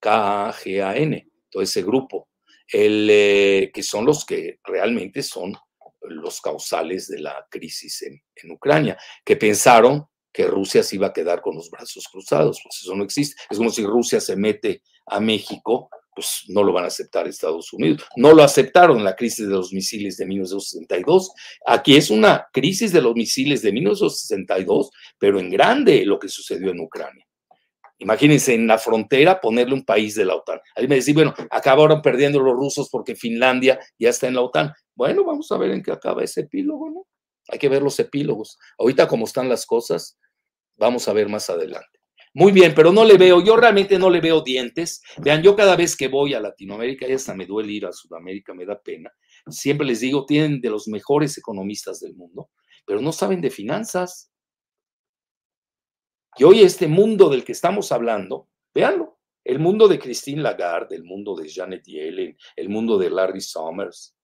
[0.00, 2.28] K-A-G-A-N, todo ese grupo,
[2.66, 5.54] el, eh, que son los que realmente son
[6.00, 11.12] los causales de la crisis en, en, Ucrania, que pensaron que Rusia se iba a
[11.12, 13.40] quedar con los brazos cruzados, pues eso no existe.
[13.50, 17.72] Es como si Rusia se mete a México pues no lo van a aceptar Estados
[17.72, 18.04] Unidos.
[18.16, 21.32] No lo aceptaron la crisis de los misiles de 1962.
[21.66, 26.70] Aquí es una crisis de los misiles de 1962, pero en grande lo que sucedió
[26.70, 27.26] en Ucrania.
[27.98, 30.58] Imagínense en la frontera ponerle un país de la OTAN.
[30.74, 34.72] Ahí me decís, bueno, acabaron perdiendo los rusos porque Finlandia ya está en la OTAN.
[34.94, 37.06] Bueno, vamos a ver en qué acaba ese epílogo, ¿no?
[37.50, 38.58] Hay que ver los epílogos.
[38.78, 40.18] Ahorita como están las cosas,
[40.76, 42.00] vamos a ver más adelante.
[42.32, 45.02] Muy bien, pero no le veo, yo realmente no le veo dientes.
[45.18, 48.54] Vean, yo cada vez que voy a Latinoamérica, y hasta me duele ir a Sudamérica,
[48.54, 49.12] me da pena.
[49.48, 52.50] Siempre les digo, tienen de los mejores economistas del mundo,
[52.86, 54.30] pero no saben de finanzas.
[56.36, 61.02] Y hoy este mundo del que estamos hablando, véanlo, el mundo de Christine Lagarde, el
[61.02, 64.14] mundo de Janet Yellen, el mundo de Larry Summers,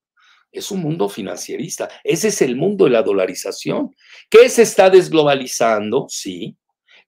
[0.58, 1.88] es un mundo financierista.
[2.02, 3.94] Ese es el mundo de la dolarización.
[4.30, 6.06] ¿Qué se está desglobalizando?
[6.08, 6.56] Sí,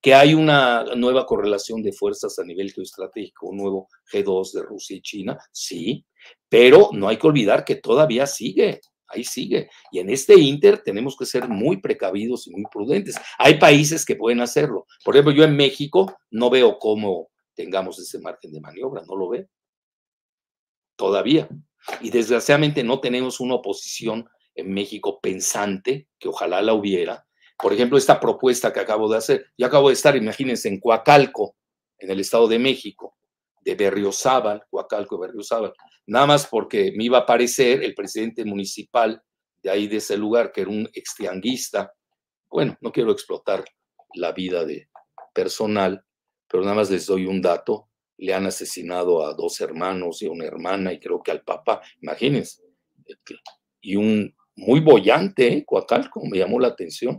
[0.01, 4.97] que hay una nueva correlación de fuerzas a nivel geoestratégico, un nuevo G2 de Rusia
[4.97, 6.05] y China, sí,
[6.49, 9.69] pero no hay que olvidar que todavía sigue, ahí sigue.
[9.91, 13.17] Y en este Inter tenemos que ser muy precavidos y muy prudentes.
[13.39, 14.87] Hay países que pueden hacerlo.
[15.05, 19.29] Por ejemplo, yo en México no veo cómo tengamos ese margen de maniobra, no lo
[19.29, 19.47] veo.
[20.97, 21.49] Todavía.
[22.01, 27.29] Y desgraciadamente no tenemos una oposición en México pensante, que ojalá la hubiera,
[27.59, 31.57] por ejemplo, esta propuesta que acabo de hacer, yo acabo de estar, imagínense, en Coacalco,
[31.99, 33.17] en el Estado de México,
[33.63, 35.73] de Berriozábal, Coacalco de Berriozábal,
[36.07, 39.21] nada más porque me iba a aparecer el presidente municipal
[39.61, 41.93] de ahí, de ese lugar, que era un extrianguista.
[42.49, 43.65] Bueno, no quiero explotar
[44.15, 44.89] la vida de
[45.35, 46.05] personal,
[46.47, 47.88] pero nada más les doy un dato.
[48.19, 52.63] Le han asesinado a dos hermanos y una hermana y creo que al papá, imagínense.
[53.81, 55.65] Y un muy bollante, ¿eh?
[55.65, 57.19] Coacalco, me llamó la atención.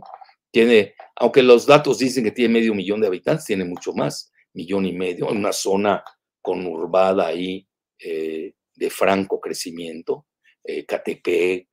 [0.50, 4.84] Tiene, aunque los datos dicen que tiene medio millón de habitantes, tiene mucho más, millón
[4.84, 6.04] y medio, en una zona
[6.42, 7.66] conurbada ahí
[7.98, 10.26] eh, de franco crecimiento,
[10.64, 11.68] eh, Catepec,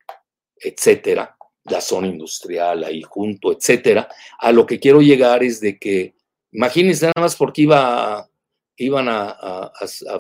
[0.56, 4.08] etcétera, la zona industrial ahí junto, etcétera.
[4.40, 6.16] A lo que quiero llegar es de que,
[6.52, 8.30] imagínense nada más porque iba,
[8.78, 9.72] iban a,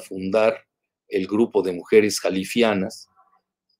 [0.01, 0.65] fundar
[1.07, 3.07] el grupo de mujeres jalifianas,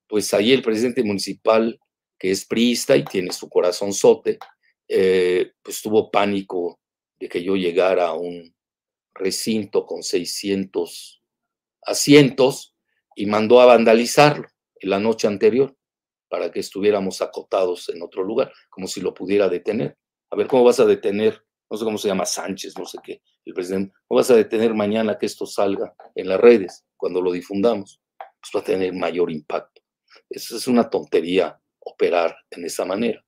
[0.08, 1.80] pues ahí el presidente municipal,
[2.18, 4.40] que es priista y tiene su corazón sote,
[4.88, 6.80] eh, pues tuvo pánico
[7.20, 8.56] de que yo llegara a un
[9.14, 11.22] recinto con 600
[11.84, 12.76] asientos
[13.16, 14.48] y mandó a vandalizarlo
[14.80, 15.76] en la noche anterior
[16.30, 19.98] para que estuviéramos acotados en otro lugar, como si lo pudiera detener.
[20.30, 21.42] A ver, ¿cómo vas a detener?
[21.70, 23.94] No sé cómo se llama Sánchez, no sé qué, el presidente.
[24.08, 28.02] ¿Cómo vas a detener mañana que esto salga en las redes cuando lo difundamos?
[28.18, 29.82] Pues va a tener mayor impacto.
[30.30, 33.24] Eso es una tontería operar en esa manera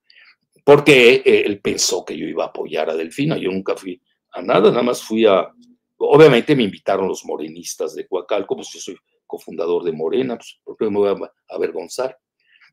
[0.69, 3.37] porque eh, él pensó que yo iba a apoyar a Delfina.
[3.37, 3.99] Yo nunca fui
[4.31, 5.51] a nada, nada más fui a.
[5.97, 10.77] Obviamente me invitaron los morenistas de Coacalco, pues yo soy cofundador de Morena, pues ¿por
[10.77, 12.17] qué me voy a avergonzar?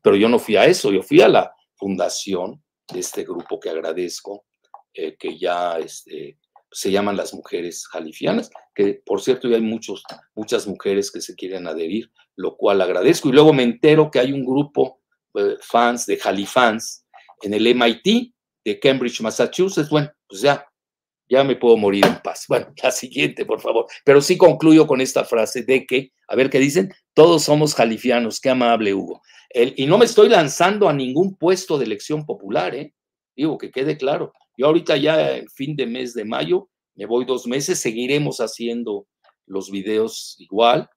[0.03, 3.71] Pero yo no fui a eso, yo fui a la fundación de este grupo que
[3.71, 4.45] agradezco,
[4.97, 6.39] eh, que ya este,
[6.71, 11.35] se llaman las mujeres jalifianas, que por cierto ya hay muchos, muchas mujeres que se
[11.35, 13.29] quieren adherir, lo cual agradezco.
[13.29, 15.01] Y luego me entero que hay un grupo
[15.35, 17.05] eh, fans de Jalifans,
[17.43, 18.33] en el MIT
[18.65, 20.67] de Cambridge, Massachusetts, bueno, pues ya,
[21.29, 22.45] ya me puedo morir en paz.
[22.49, 23.85] Bueno, la siguiente, por favor.
[24.03, 28.39] Pero sí concluyo con esta frase de que, a ver qué dicen, todos somos jalifianos,
[28.39, 29.21] qué amable Hugo.
[29.53, 32.95] y no me estoy lanzando a ningún puesto de elección popular, ¿eh?
[33.35, 34.33] Digo, que quede claro.
[34.57, 39.07] Yo ahorita ya en fin de mes de mayo, me voy dos meses, seguiremos haciendo
[39.45, 40.89] los videos igual.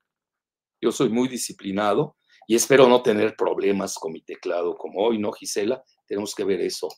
[0.81, 5.31] Yo soy muy disciplinado y espero no tener problemas con mi teclado como hoy, ¿no,
[5.31, 5.85] Gisela?
[6.07, 6.89] Tenemos que ver eso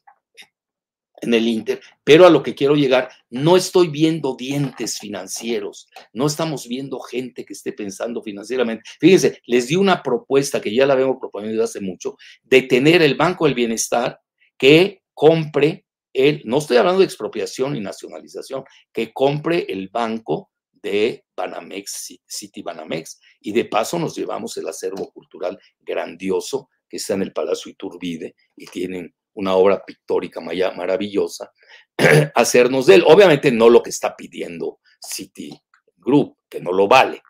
[1.21, 6.27] en el Inter, pero a lo que quiero llegar, no estoy viendo dientes financieros, no
[6.27, 8.83] estamos viendo gente que esté pensando financieramente.
[8.99, 13.03] Fíjense, les di una propuesta que ya la vemos proponiendo desde hace mucho, de tener
[13.03, 14.21] el Banco del Bienestar
[14.59, 21.25] que compre el, no estoy hablando de expropiación y nacionalización, que compre el banco de
[21.37, 27.23] Banamex, City Banamex, y de paso nos llevamos el acervo cultural grandioso que está en
[27.23, 31.51] el Palacio Iturbide y tienen una obra pictórica maravillosa,
[32.35, 33.05] hacernos de él.
[33.07, 35.59] Obviamente no lo que está pidiendo City
[35.97, 37.23] Group, que no lo vale.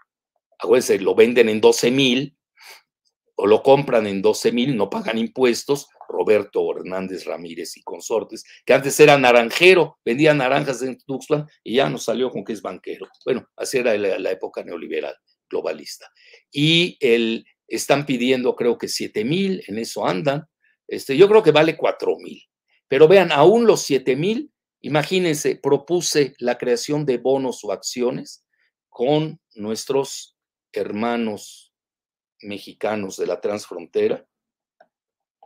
[0.59, 2.37] Acuérdense, lo venden en 12 mil
[3.37, 8.75] o lo compran en 12 mil, no pagan impuestos, Roberto Hernández Ramírez y consortes, que
[8.75, 13.09] antes era naranjero, vendía naranjas en Tuxtlan y ya nos salió con que es banquero.
[13.25, 15.15] Bueno, así era la, época neoliberal
[15.49, 16.09] globalista.
[16.51, 20.47] Y el, están pidiendo creo que 7 mil, en eso andan.
[20.87, 22.43] Este, yo creo que vale 4 mil.
[22.89, 28.45] Pero vean, aún los 7 mil, imagínense, propuse la creación de bonos o acciones
[28.89, 30.37] con nuestros
[30.73, 31.73] hermanos
[32.41, 34.27] mexicanos de la transfrontera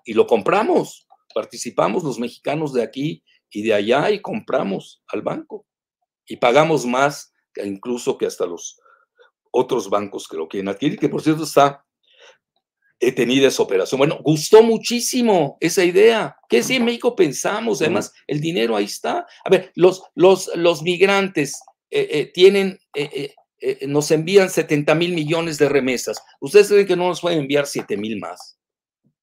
[0.07, 1.07] y lo compramos.
[1.35, 5.67] Participamos los mexicanos de aquí y de allá y compramos al banco
[6.27, 8.79] y pagamos más incluso que hasta los
[9.51, 11.83] otros bancos que lo quieren adquirir, que por cierto está
[12.99, 13.99] he tenido esa operación.
[13.99, 16.37] Bueno, gustó muchísimo esa idea.
[16.49, 17.83] ¿Qué si en México pensamos?
[17.83, 19.27] Además, el dinero ahí está.
[19.45, 23.35] A ver, los, los, los migrantes eh, eh, tienen, eh,
[23.87, 26.23] nos envían 70 mil millones de remesas.
[26.41, 28.56] ¿Ustedes creen que no nos pueden enviar 7 mil más?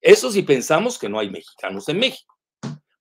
[0.03, 2.35] Eso si pensamos que no hay mexicanos en México.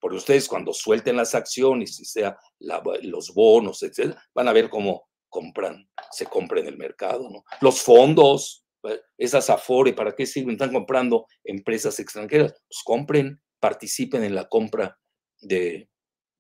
[0.01, 5.09] Porque ustedes cuando suelten las acciones, y sea los bonos, etcétera, van a ver cómo
[5.29, 7.29] compran, se compra en el mercado.
[7.61, 10.53] Los fondos, eh, esas Afore, ¿para qué sirven?
[10.53, 12.53] Están comprando empresas extranjeras.
[12.53, 14.97] Pues compren, participen en la compra
[15.41, 15.89] de,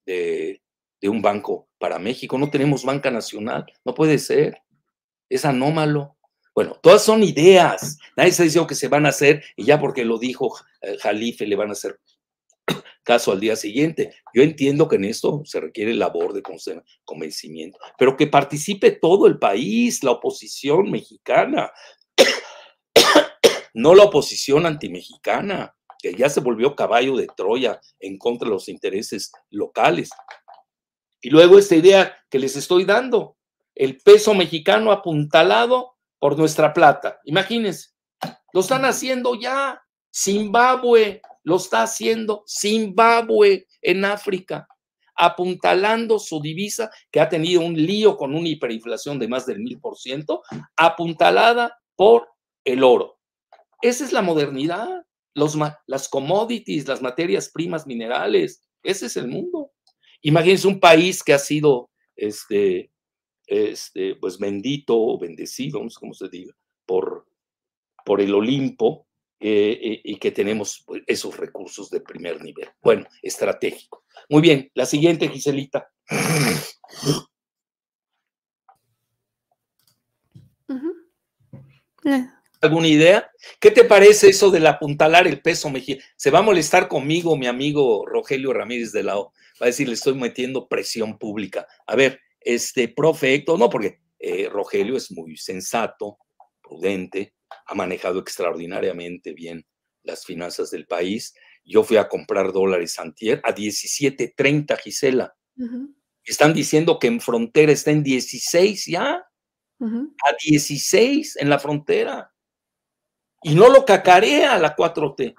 [0.06, 2.38] de un banco para México.
[2.38, 4.62] No tenemos banca nacional, no puede ser.
[5.28, 6.16] Es anómalo.
[6.54, 7.98] Bueno, todas son ideas.
[8.16, 11.46] Nadie está diciendo que se van a hacer y ya porque lo dijo eh, Jalife
[11.46, 11.98] le van a hacer
[13.02, 14.14] caso al día siguiente.
[14.34, 16.42] Yo entiendo que en esto se requiere labor de
[17.04, 21.72] convencimiento, pero que participe todo el país, la oposición mexicana,
[23.74, 28.68] no la oposición antimexicana, que ya se volvió caballo de Troya en contra de los
[28.68, 30.10] intereses locales.
[31.22, 33.36] Y luego esta idea que les estoy dando,
[33.74, 35.91] el peso mexicano apuntalado
[36.22, 37.18] por nuestra plata.
[37.24, 37.88] Imagínense,
[38.52, 39.82] lo están haciendo ya.
[40.14, 42.44] Zimbabue lo está haciendo.
[42.46, 44.68] Zimbabue en África,
[45.16, 49.80] apuntalando su divisa, que ha tenido un lío con una hiperinflación de más del mil
[49.80, 50.44] por ciento,
[50.76, 52.28] apuntalada por
[52.64, 53.18] el oro.
[53.80, 55.04] Esa es la modernidad.
[55.34, 55.58] Los,
[55.88, 59.72] las commodities, las materias primas minerales, ese es el mundo.
[60.20, 62.91] Imagínense un país que ha sido este,
[63.46, 66.54] este, pues bendito o bendecido, no sé cómo se diga,
[66.86, 67.26] por,
[68.04, 69.06] por el Olimpo
[69.40, 72.68] eh, eh, y que tenemos pues, esos recursos de primer nivel.
[72.80, 74.04] Bueno, estratégico.
[74.28, 75.90] Muy bien, la siguiente, Giselita.
[82.60, 83.30] ¿Alguna idea?
[83.58, 86.08] ¿Qué te parece eso del apuntalar el peso mexicano?
[86.16, 89.32] Se va a molestar conmigo mi amigo Rogelio Ramírez de la O.
[89.60, 91.66] Va a decir, le estoy metiendo presión pública.
[91.86, 96.18] A ver, este, profe no, porque eh, Rogelio es muy sensato,
[96.62, 97.34] prudente,
[97.66, 99.66] ha manejado extraordinariamente bien
[100.02, 101.34] las finanzas del país.
[101.64, 105.34] Yo fui a comprar dólares antier a 17.30, Gisela.
[106.24, 109.26] Están diciendo que en frontera está en 16 ya.
[109.80, 112.32] A 16 en la frontera.
[113.42, 115.34] Y no lo cacarea la 4T.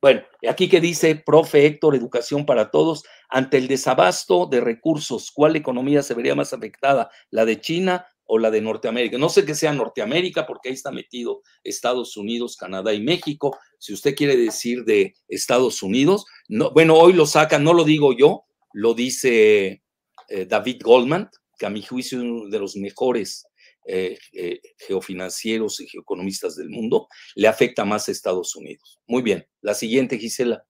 [0.00, 5.56] Bueno, aquí que dice, profe Héctor, educación para todos, ante el desabasto de recursos, ¿cuál
[5.56, 7.10] economía se vería más afectada?
[7.30, 9.18] ¿La de China o la de Norteamérica?
[9.18, 13.56] No sé que sea Norteamérica porque ahí está metido Estados Unidos, Canadá y México.
[13.78, 18.12] Si usted quiere decir de Estados Unidos, no, bueno, hoy lo sacan, no lo digo
[18.12, 19.82] yo, lo dice
[20.28, 23.44] eh, David Goldman, que a mi juicio es uno de los mejores
[23.86, 28.98] eh, eh, geofinancieros y geoeconomistas del mundo, le afecta más a Estados Unidos.
[29.06, 30.64] Muy bien, la siguiente, Gisela.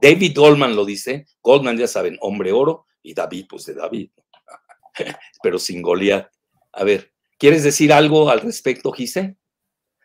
[0.00, 4.10] David Goldman lo dice, Goldman ya saben, hombre oro, y David, pues de David,
[5.42, 6.30] pero sin Goliat.
[6.72, 9.34] A ver, ¿quieres decir algo al respecto, Gisela?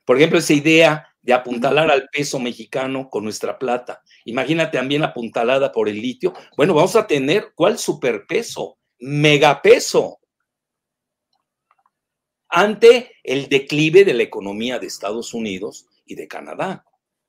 [0.06, 4.04] Por ejemplo, esa idea de apuntalar al peso mexicano con nuestra plata.
[4.26, 6.34] Imagínate también apuntalada por el litio.
[6.56, 8.78] Bueno, vamos a tener, ¿cuál superpeso?
[9.00, 10.20] Megapeso
[12.48, 16.86] ante el declive de la economía de Estados Unidos y de Canadá.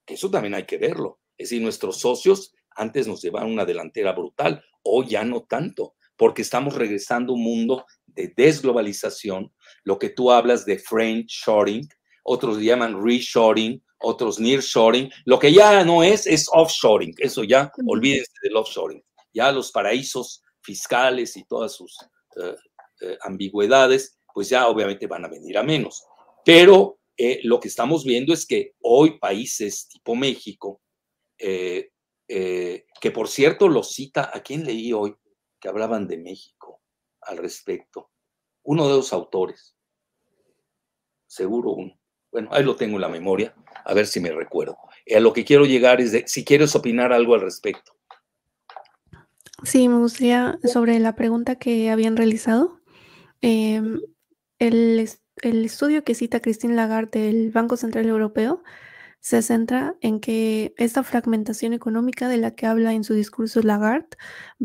[0.06, 1.18] Eso también hay que verlo.
[1.38, 6.42] Es decir, nuestros socios antes nos llevaban una delantera brutal, hoy ya no tanto, porque
[6.42, 9.52] estamos regresando a un mundo de desglobalización,
[9.84, 11.86] lo que tú hablas de French shoring,
[12.24, 18.32] otros llaman reshoring, otros nearshoring, lo que ya no es es offshoring, eso ya olvídense
[18.42, 19.02] del offshoring,
[19.32, 21.96] ya los paraísos fiscales y todas sus
[22.36, 22.54] eh,
[23.00, 26.04] eh, ambigüedades pues ya obviamente van a venir a menos.
[26.44, 30.82] Pero eh, lo que estamos viendo es que hoy países tipo México,
[31.38, 31.88] eh,
[32.28, 35.16] eh, que por cierto lo cita, ¿a quién leí hoy
[35.60, 36.82] que hablaban de México
[37.20, 38.10] al respecto?
[38.62, 39.76] Uno de los autores,
[41.26, 41.98] seguro uno.
[42.32, 43.54] Bueno, ahí lo tengo en la memoria.
[43.84, 44.76] a ver si me recuerdo.
[45.14, 47.92] A lo que quiero llegar es de, si quieres opinar algo al respecto.
[49.62, 52.80] Sí, me gustaría sobre la pregunta que habían realizado.
[53.40, 54.00] Em,
[54.58, 55.08] el,
[55.42, 58.62] el, estudio que cita Christine Lagarde del Banco Central Europeo
[59.26, 64.06] se centra en que esta fragmentación económica de la que habla en su discurso Lagarde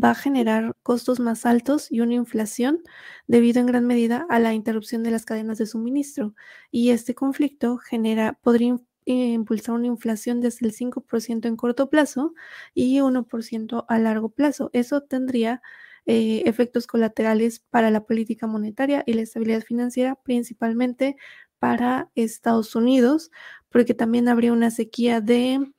[0.00, 2.78] va a generar costos más altos y una inflación
[3.26, 6.36] debido en gran medida a la interrupción de las cadenas de suministro.
[6.70, 12.32] Y este conflicto genera, podría impulsar una inflación desde el 5% en corto plazo
[12.72, 14.70] y 1% a largo plazo.
[14.72, 15.60] Eso tendría
[16.06, 21.16] eh, efectos colaterales para la política monetaria y la estabilidad financiera, principalmente
[21.58, 23.30] para Estados Unidos,
[23.72, 25.72] porque también habría una sequía de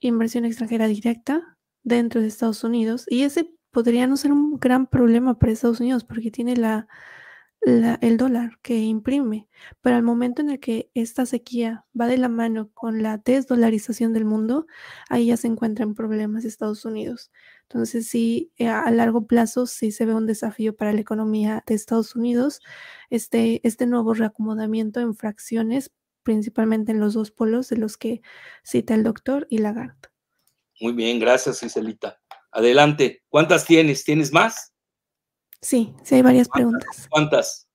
[0.00, 5.38] inversión extranjera directa dentro de Estados Unidos y ese podría no ser un gran problema
[5.38, 6.88] para Estados Unidos porque tiene la
[7.66, 9.48] el dólar que imprime,
[9.80, 14.12] pero al momento en el que esta sequía va de la mano con la desdolarización
[14.12, 14.66] del mundo,
[15.08, 17.30] ahí ya se encuentran problemas Estados Unidos.
[17.62, 21.74] Entonces sí, eh, a largo plazo sí se ve un desafío para la economía de
[21.74, 22.60] Estados Unidos,
[23.08, 25.90] este, este nuevo reacomodamiento en fracciones,
[26.24, 28.22] principalmente en los dos polos de los que
[28.64, 30.08] cita el doctor y Lagarde.
[30.80, 32.20] Muy bien, gracias Iselita.
[32.50, 34.04] Adelante, ¿cuántas tienes?
[34.04, 34.74] ¿Tienes más?
[35.60, 37.06] Sí, sí hay varias preguntas.
[37.08, 37.68] ¿Cuántas?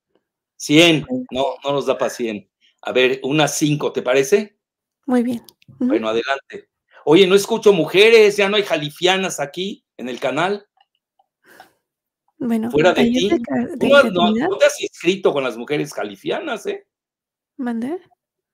[0.56, 1.06] 100.
[1.30, 2.48] No, no nos da para 100.
[2.82, 4.58] A ver, unas 5, ¿te parece?
[5.06, 5.42] Muy bien.
[5.78, 6.68] Bueno, adelante.
[7.04, 10.66] Oye, no escucho mujeres, ya no hay jalifianas aquí en el canal.
[12.38, 13.30] Bueno, fuera de ti.
[14.12, 16.86] no, te has inscrito con las mujeres califianas, ¿eh?
[17.56, 17.98] ¿Mandé?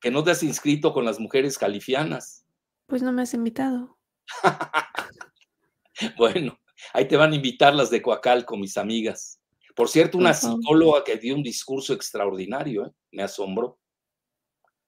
[0.01, 2.47] Que no te has inscrito con las mujeres califianas.
[2.87, 3.99] Pues no me has invitado.
[6.19, 6.59] bueno,
[6.93, 9.41] Ahí te van a invitar las de Coacalco, mis amigas.
[9.75, 12.93] Por cierto, una psicóloga que dio un discurso extraordinario, ¿eh?
[13.13, 13.79] me asombró.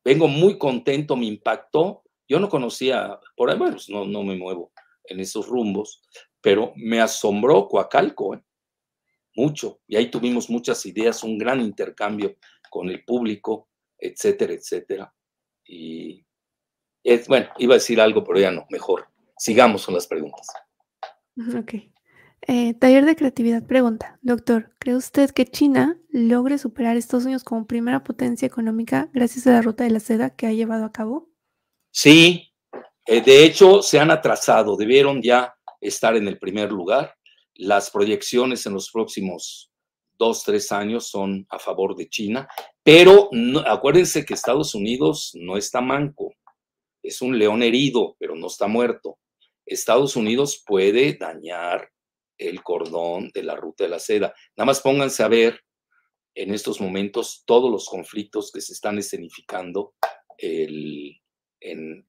[0.04, 2.02] Vengo muy contento, me impactó.
[2.26, 4.72] Yo no conocía, por ahí, bueno, no, no me muevo
[5.04, 6.02] en esos rumbos,
[6.40, 8.42] pero me asombró Coacalco, ¿eh?
[9.34, 9.80] mucho.
[9.86, 12.36] Y ahí tuvimos muchas ideas, un gran intercambio
[12.70, 13.67] con el público,
[13.98, 15.14] etcétera, etcétera.
[15.64, 16.24] Y
[17.02, 19.08] es, bueno, iba a decir algo, pero ya no, mejor.
[19.36, 20.46] Sigamos con las preguntas.
[21.56, 21.74] Ok.
[22.42, 27.66] Eh, taller de creatividad pregunta, doctor, ¿cree usted que China logre superar Estados Unidos como
[27.66, 31.30] primera potencia económica gracias a la ruta de la seda que ha llevado a cabo?
[31.90, 32.54] Sí,
[33.06, 37.14] eh, de hecho se han atrasado, debieron ya estar en el primer lugar.
[37.54, 39.70] Las proyecciones en los próximos
[40.16, 42.48] dos, tres años son a favor de China,
[42.90, 43.28] pero
[43.66, 46.32] acuérdense que Estados Unidos no está manco,
[47.02, 49.18] es un león herido, pero no está muerto.
[49.66, 51.90] Estados Unidos puede dañar
[52.38, 54.32] el cordón de la ruta de la seda.
[54.56, 55.60] Nada más pónganse a ver
[56.34, 59.92] en estos momentos todos los conflictos que se están escenificando
[60.38, 61.12] en,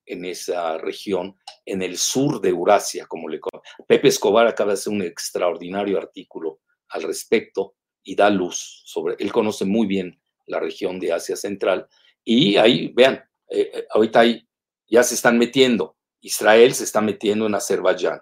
[0.05, 3.41] esa región, en el sur de Eurasia, como le
[3.86, 9.34] Pepe Escobar acaba de hacer un extraordinario artículo al respecto y da luz sobre, él
[9.34, 10.18] conoce muy bien
[10.49, 11.87] la región de Asia Central
[12.23, 14.45] y ahí, vean, eh, eh, ahorita ahí
[14.87, 18.21] ya se están metiendo Israel se está metiendo en Azerbaiyán.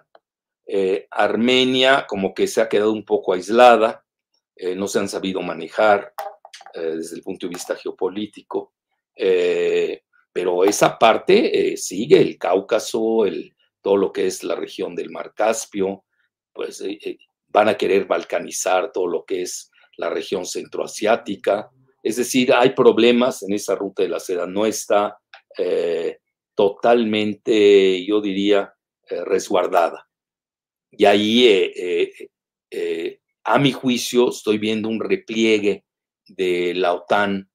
[0.66, 4.04] Eh, Armenia como que se ha quedado un poco aislada,
[4.54, 6.12] eh, no se han sabido manejar
[6.74, 8.74] eh, desde el punto de vista geopolítico,
[10.32, 15.32] pero esa parte sigue, el Cáucaso, el, todo lo que es la región del Mar
[15.34, 16.04] Caspio,
[16.52, 16.84] pues
[17.48, 21.68] van a querer balcanizar todo lo que es la región centroasiática.
[22.08, 25.18] Es decir, hay problemas en esa ruta de la seda, no está
[26.54, 28.74] totalmente, yo diría,
[29.08, 30.08] eh, resguardada.
[30.90, 32.30] Y ahí, eh,
[32.70, 35.84] eh, a mi juicio, estoy viendo un repliegue
[36.26, 37.48] de la OTAN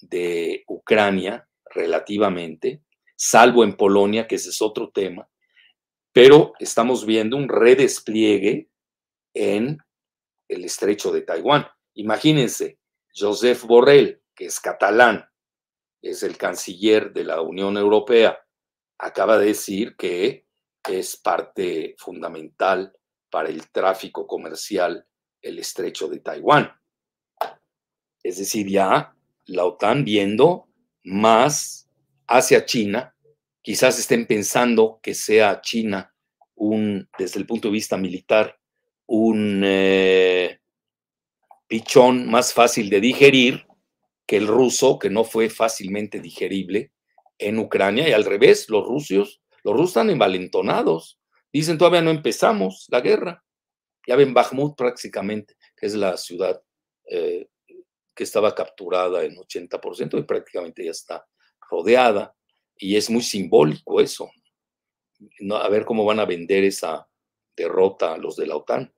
[0.00, 2.82] de Ucrania relativamente,
[3.14, 5.28] salvo en Polonia, que ese es otro tema,
[6.12, 8.70] pero estamos viendo un redespliegue
[9.34, 9.78] en
[10.48, 11.66] el estrecho de Taiwán.
[11.94, 12.78] Imagínense,
[13.16, 15.24] Joseph Borrell, que es catalán,
[16.02, 18.38] es el canciller de la Unión Europea,
[18.98, 20.46] acaba de decir que
[20.88, 22.92] es parte fundamental
[23.30, 25.06] para el tráfico comercial
[25.40, 26.70] el estrecho de Taiwán.
[28.22, 29.14] Es decir, ya
[29.46, 30.68] la OTAN viendo
[31.04, 31.88] más
[32.26, 33.14] hacia China,
[33.62, 36.14] quizás estén pensando que sea China
[36.54, 38.58] un, desde el punto de vista militar,
[39.06, 40.60] un eh,
[41.68, 43.66] pichón más fácil de digerir
[44.26, 46.92] que el ruso, que no fue fácilmente digerible
[47.38, 51.18] en Ucrania y al revés, los rusos, los rusos están envalentonados.
[51.52, 53.44] Dicen, todavía no empezamos la guerra.
[54.06, 56.60] Ya ven Bakhmut prácticamente, que es la ciudad
[57.10, 57.48] eh,
[58.14, 61.26] que estaba capturada en 80% y prácticamente ya está
[61.70, 62.34] rodeada.
[62.76, 64.30] Y es muy simbólico eso.
[65.52, 67.08] a ver cómo van a vender esa
[67.56, 68.92] derrota a los de la OTAN.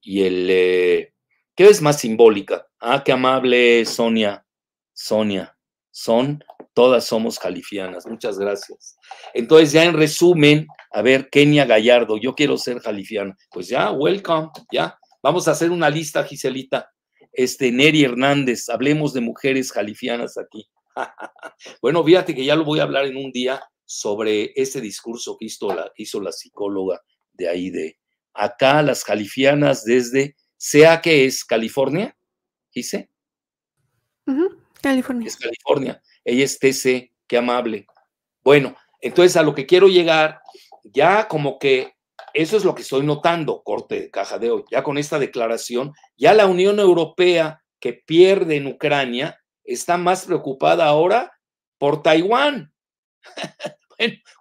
[0.00, 1.14] Y el, eh,
[1.56, 2.66] ¿qué es más simbólica?
[2.78, 4.46] Ah, qué amable Sonia,
[4.92, 5.56] Sonia,
[5.90, 6.44] son,
[6.74, 8.06] todas somos califianas.
[8.06, 8.96] Muchas gracias.
[9.32, 13.34] Entonces, ya en resumen, a ver, Kenia Gallardo, yo quiero ser califiana.
[13.50, 14.98] Pues ya, welcome, ya.
[15.22, 16.92] Vamos a hacer una lista, Giselita.
[17.32, 20.68] Este, Neri Hernández, hablemos de mujeres califianas aquí.
[21.82, 25.46] bueno, fíjate que ya lo voy a hablar en un día sobre ese discurso que
[25.46, 27.00] hizo la, hizo la psicóloga
[27.32, 27.98] de ahí de
[28.34, 32.16] acá las califianas desde, sea que es California,
[32.74, 33.10] dice.
[34.80, 35.26] California.
[35.26, 36.02] Es California.
[36.24, 37.86] Ella es TC, qué amable.
[38.42, 40.40] Bueno, entonces a lo que quiero llegar,
[40.84, 41.96] ya como que
[42.32, 44.64] eso es lo que estoy notando, corte de caja de hoy.
[44.70, 50.86] Ya con esta declaración, ya la Unión Europea que pierde en Ucrania está más preocupada
[50.86, 51.32] ahora
[51.78, 52.72] por Taiwán.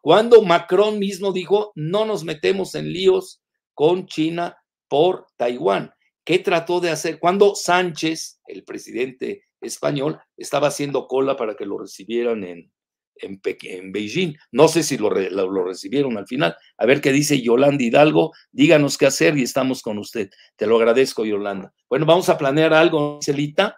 [0.02, 3.42] cuando Macron mismo dijo, no nos metemos en líos
[3.74, 4.58] con China
[4.88, 5.95] por Taiwán.
[6.26, 7.20] ¿Qué trató de hacer?
[7.20, 12.72] Cuando Sánchez, el presidente español, estaba haciendo cola para que lo recibieran en,
[13.18, 14.36] en, Beijing.
[14.52, 16.56] No sé si lo, lo, recibieron al final.
[16.78, 18.34] A ver qué dice Yolanda Hidalgo.
[18.52, 20.30] Díganos qué hacer y estamos con usted.
[20.56, 21.74] Te lo agradezco, Yolanda.
[21.90, 23.78] Bueno, vamos a planear algo, Celita.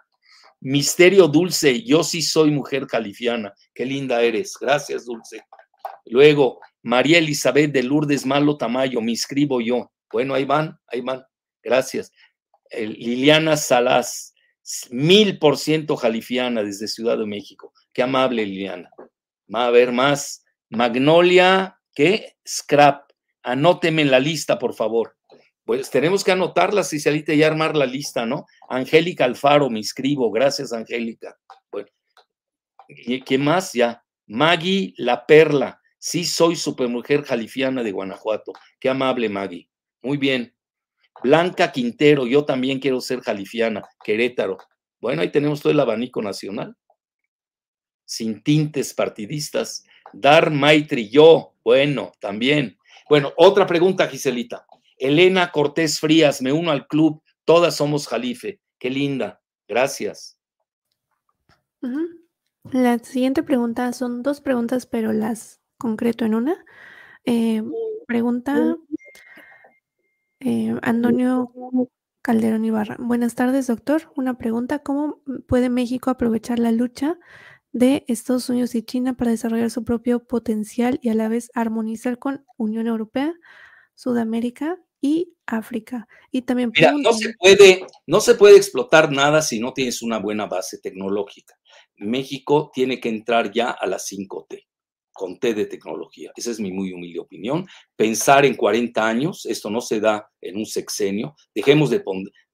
[0.60, 3.52] Misterio Dulce, yo sí soy mujer califiana.
[3.72, 4.56] Qué linda eres.
[4.60, 5.42] Gracias, Dulce.
[6.06, 9.92] Luego, María Elizabeth de Lourdes Malo Tamayo, me inscribo yo.
[10.10, 11.22] Bueno, ahí van, ahí van.
[11.62, 12.10] Gracias.
[12.70, 14.34] Liliana Salas,
[14.90, 17.72] mil por ciento jalifiana desde Ciudad de México.
[17.92, 18.90] Qué amable, Liliana.
[19.52, 20.44] Va a haber más.
[20.70, 22.36] Magnolia, ¿qué?
[22.46, 23.10] Scrap.
[23.42, 25.16] Anóteme en la lista, por favor.
[25.64, 28.46] Pues tenemos que anotarla, Cicialita, y armar la lista, ¿no?
[28.68, 30.30] Angélica Alfaro, me inscribo.
[30.30, 31.36] Gracias, Angélica.
[31.70, 31.88] Bueno.
[32.88, 33.72] ¿Y quién más?
[33.72, 34.02] Ya.
[34.26, 35.80] Maggie La Perla.
[35.98, 38.52] Sí, soy supermujer jalifiana de Guanajuato.
[38.78, 39.68] Qué amable, Maggie.
[40.02, 40.54] Muy bien.
[41.22, 43.82] Blanca Quintero, yo también quiero ser jalifiana.
[44.04, 44.58] Querétaro.
[45.00, 46.76] Bueno, ahí tenemos todo el abanico nacional.
[48.04, 49.84] Sin tintes partidistas.
[50.12, 51.54] Dar Maitri, yo.
[51.62, 52.78] Bueno, también.
[53.08, 54.66] Bueno, otra pregunta, Giselita.
[54.96, 57.22] Elena Cortés Frías, me uno al club.
[57.44, 58.60] Todas somos jalife.
[58.78, 59.40] Qué linda.
[59.66, 60.38] Gracias.
[62.72, 66.64] La siguiente pregunta son dos preguntas, pero las concreto en una.
[67.24, 67.62] Eh,
[68.06, 68.76] pregunta
[70.40, 71.52] eh, Antonio
[72.22, 72.96] Calderón Ibarra.
[72.98, 74.12] Buenas tardes, doctor.
[74.16, 77.18] Una pregunta, ¿cómo puede México aprovechar la lucha
[77.72, 82.18] de Estados Unidos y China para desarrollar su propio potencial y a la vez armonizar
[82.18, 83.34] con Unión Europea,
[83.94, 86.06] Sudamérica y África?
[86.30, 90.18] Y también Mira, no se puede, no se puede explotar nada si no tienes una
[90.18, 91.54] buena base tecnológica.
[91.96, 94.68] México tiene que entrar ya a la 5T
[95.18, 96.30] con T de tecnología.
[96.36, 97.66] Esa es mi muy humilde opinión.
[97.96, 101.34] Pensar en 40 años, esto no se da en un sexenio.
[101.52, 102.04] Dejemos de,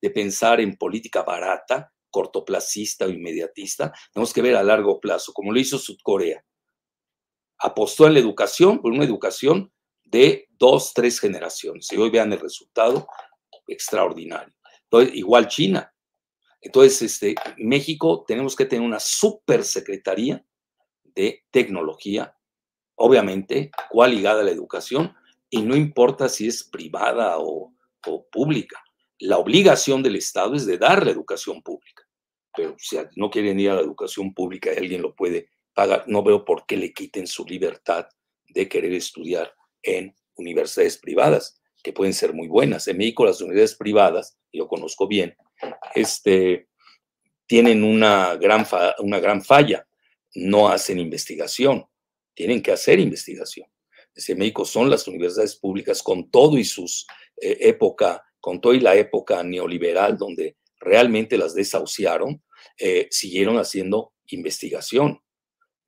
[0.00, 3.92] de pensar en política barata, cortoplacista o inmediatista.
[4.14, 6.42] Tenemos que ver a largo plazo, como lo hizo Sudcorea.
[7.58, 9.70] Apostó en la educación, por una educación
[10.02, 11.92] de dos, tres generaciones.
[11.92, 13.06] Y hoy vean el resultado
[13.68, 14.54] extraordinario.
[14.84, 15.92] Entonces, igual China.
[16.62, 20.42] Entonces, este, México tenemos que tener una super secretaría
[21.02, 22.34] de tecnología
[22.96, 25.14] obviamente, cuál ligada a la educación,
[25.50, 27.72] y no importa si es privada o,
[28.30, 28.84] pública.
[29.18, 32.02] La obligación del Estado es de dar la educación pública.
[32.54, 36.22] Pero si no quieren ir a la educación pública y alguien lo puede pagar, no
[36.22, 38.06] veo por qué le quiten su libertad
[38.46, 42.86] de querer estudiar en universidades privadas, que pueden ser muy buenas.
[42.88, 45.34] En México las universidades privadas, y lo conozco bien,
[45.94, 46.68] este,
[47.46, 48.66] tienen una gran,
[48.98, 49.86] una gran falla,
[50.34, 51.86] no hacen investigación
[52.34, 53.68] tienen que hacer investigación.
[54.14, 57.06] Desde México son las universidades públicas con todo y sus
[57.40, 62.42] eh, época, con todo y la época neoliberal donde realmente las desahuciaron,
[62.78, 65.20] eh, siguieron haciendo investigación.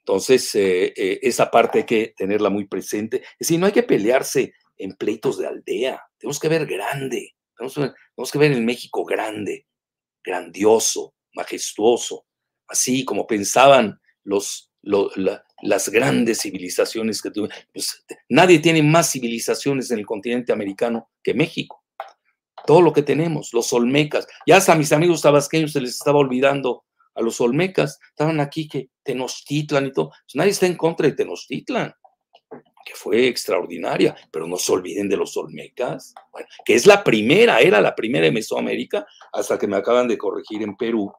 [0.00, 0.92] Entonces, eh,
[1.22, 3.18] esa parte hay que tenerla muy presente.
[3.18, 6.00] Es decir, no hay que pelearse en pleitos de aldea.
[6.18, 7.36] Tenemos que ver grande.
[7.56, 9.66] Tenemos que ver, el México grande,
[10.22, 12.26] grandioso, majestuoso,
[12.68, 14.70] así como pensaban los,
[15.62, 17.56] las grandes civilizaciones que tuvieron.
[17.72, 21.82] Pues, nadie tiene más civilizaciones en el continente americano que México.
[22.66, 26.84] Todo lo que tenemos, los olmecas, ya hasta mis amigos tabasqueños se les estaba olvidando
[27.14, 30.10] a los olmecas, estaban aquí que Tenochtitlan y todo.
[30.10, 31.94] Pues, nadie está en contra de Tenochtitlan,
[32.84, 36.14] que fue extraordinaria, pero no se olviden de los olmecas,
[36.64, 40.62] que es la primera, era la primera en Mesoamérica, hasta que me acaban de corregir
[40.62, 41.12] en Perú,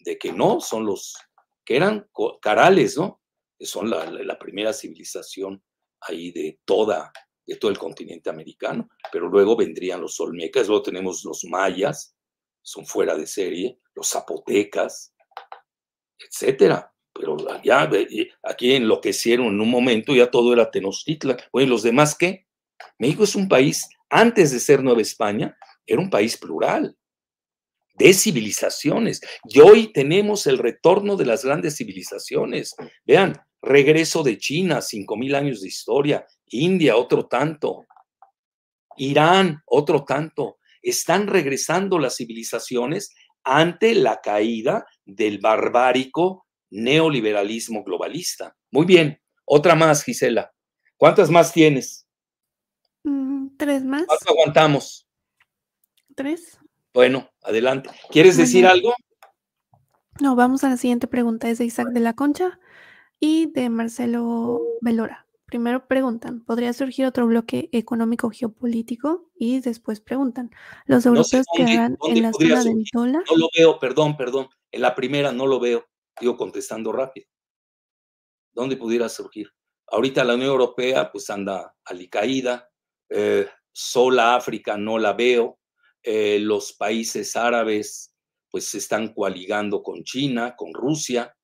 [0.00, 1.16] de que no, son los
[1.64, 2.06] que eran
[2.40, 3.20] carales, ¿no?
[3.60, 5.62] Son la, primera civilización
[6.00, 7.12] ahí de toda
[7.46, 12.16] de todo el continente americano, pero luego vendrían los olmecas, luego tenemos los mayas,
[12.60, 15.14] son fuera de serie, los zapotecas,
[16.18, 16.92] etcétera.
[17.12, 17.88] Pero ya
[18.42, 21.38] aquí enloquecieron en un momento, ya todo era Tenochtitlan.
[21.52, 22.46] Oye, ¿los demás qué?
[22.98, 25.56] México es un país, antes de ser Nueva España,
[25.86, 26.96] era un país plural,
[27.98, 29.20] de civilizaciones.
[29.44, 32.74] Y hoy tenemos el retorno de las grandes civilizaciones.
[33.04, 37.86] Vean, regreso de China, cinco mil años de historia, India, otro tanto,
[38.96, 40.58] Irán, otro tanto.
[40.82, 48.56] Están regresando las civilizaciones ante la caída del barbárico neoliberalismo globalista.
[48.70, 50.52] Muy bien, otra más, Gisela.
[50.96, 52.06] ¿Cuántas más tienes?
[53.04, 54.04] Mm, tres más.
[54.06, 55.08] ¿Cuánto aguantamos?
[56.14, 56.58] Tres.
[56.96, 57.90] Bueno, adelante.
[58.10, 58.94] ¿Quieres decir algo?
[60.18, 61.50] No, vamos a la siguiente pregunta.
[61.50, 62.58] Es de Isaac de la Concha
[63.20, 65.26] y de Marcelo Velora.
[65.44, 69.30] Primero preguntan, ¿podría surgir otro bloque económico geopolítico?
[69.34, 70.50] Y después preguntan,
[70.86, 73.24] ¿los europeos quedarán en la zona del dólar?
[73.30, 74.48] No lo veo, perdón, perdón.
[74.72, 75.84] En la primera no lo veo.
[76.18, 77.26] Digo, contestando rápido.
[78.54, 79.50] ¿Dónde pudiera surgir?
[79.88, 82.70] Ahorita la Unión Europea pues anda alicaída,
[83.10, 85.58] eh, sola África no la veo,
[86.08, 88.14] eh, los países árabes
[88.48, 91.36] pues se están coaligando con China, con Rusia,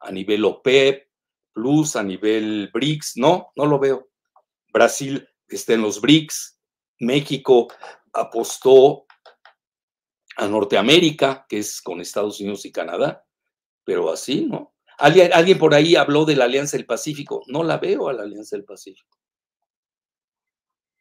[0.00, 1.08] a nivel OPEP,
[1.52, 4.10] Plus, a nivel BRICS, no, no lo veo.
[4.72, 6.58] Brasil está en los BRICS,
[6.98, 7.68] México
[8.12, 9.06] apostó
[10.36, 13.24] a Norteamérica, que es con Estados Unidos y Canadá,
[13.84, 14.74] pero así, ¿no?
[14.98, 18.24] Alguien, alguien por ahí habló de la Alianza del Pacífico, no la veo a la
[18.24, 19.16] Alianza del Pacífico.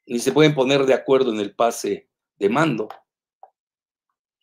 [0.06, 2.88] Ni se pueden poner de acuerdo en el pase de mando.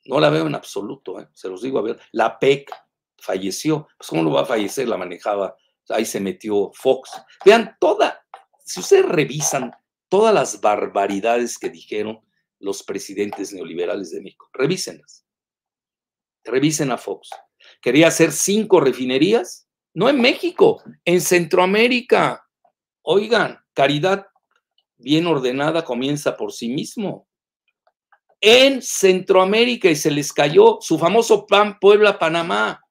[0.07, 1.29] No la veo en absoluto, ¿eh?
[1.33, 1.99] se los digo a ver.
[2.13, 2.71] La PEC
[3.19, 3.89] falleció.
[3.97, 4.89] Pues, ¿Cómo no va a fallecer?
[4.89, 5.57] La manejaba
[5.91, 7.11] ahí se metió Fox.
[7.45, 8.25] Vean toda,
[8.65, 9.73] si ustedes revisan
[10.09, 12.21] todas las barbaridades que dijeron
[12.61, 15.27] los presidentes neoliberales de México, revísenlas.
[16.45, 17.31] Revisen a Fox.
[17.81, 22.47] Quería hacer cinco refinerías, no en México, en Centroamérica.
[23.03, 24.27] Oigan, caridad
[24.97, 27.29] bien ordenada comienza por sí mismo.
[28.41, 32.83] En Centroamérica y se les cayó su famoso plan Puebla-Panamá.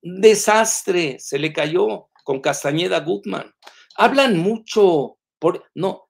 [0.00, 3.54] Desastre, se le cayó con Castañeda Gutman.
[3.96, 6.08] Hablan mucho, por, no,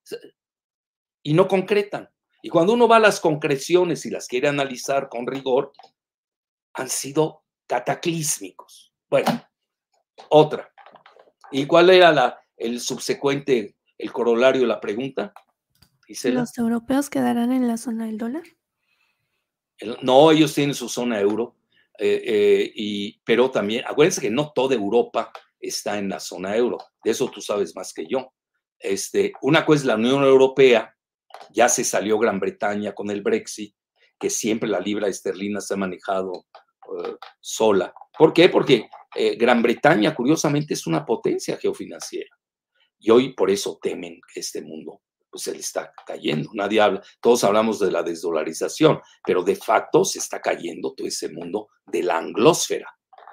[1.22, 2.08] y no concretan.
[2.42, 5.72] Y cuando uno va a las concreciones y las quiere analizar con rigor,
[6.74, 8.92] han sido cataclísmicos.
[9.08, 9.46] Bueno,
[10.28, 10.72] otra.
[11.50, 15.32] ¿Y cuál era la, el subsecuente, el corolario la pregunta?
[16.24, 18.42] ¿Los europeos quedarán en la zona del dólar?
[20.02, 21.56] No, ellos tienen su zona euro,
[21.98, 26.78] eh, eh, y, pero también, acuérdense que no toda Europa está en la zona euro.
[27.04, 28.32] De eso tú sabes más que yo.
[28.78, 30.96] Este, una cosa es la Unión Europea,
[31.50, 33.74] ya se salió Gran Bretaña con el Brexit,
[34.18, 36.46] que siempre la libra esterlina se ha manejado
[36.98, 37.94] eh, sola.
[38.16, 38.48] ¿Por qué?
[38.48, 38.88] Porque
[39.36, 42.34] Gran Bretaña, curiosamente, es una potencia geofinanciera.
[42.98, 45.02] Y hoy por eso temen este mundo
[45.32, 46.50] pues, se le está cayendo.
[46.54, 51.28] Nadie habla, todos hablamos de la desdolarización, pero de facto se está cayendo todo ese
[51.30, 52.86] mundo de la anglósfera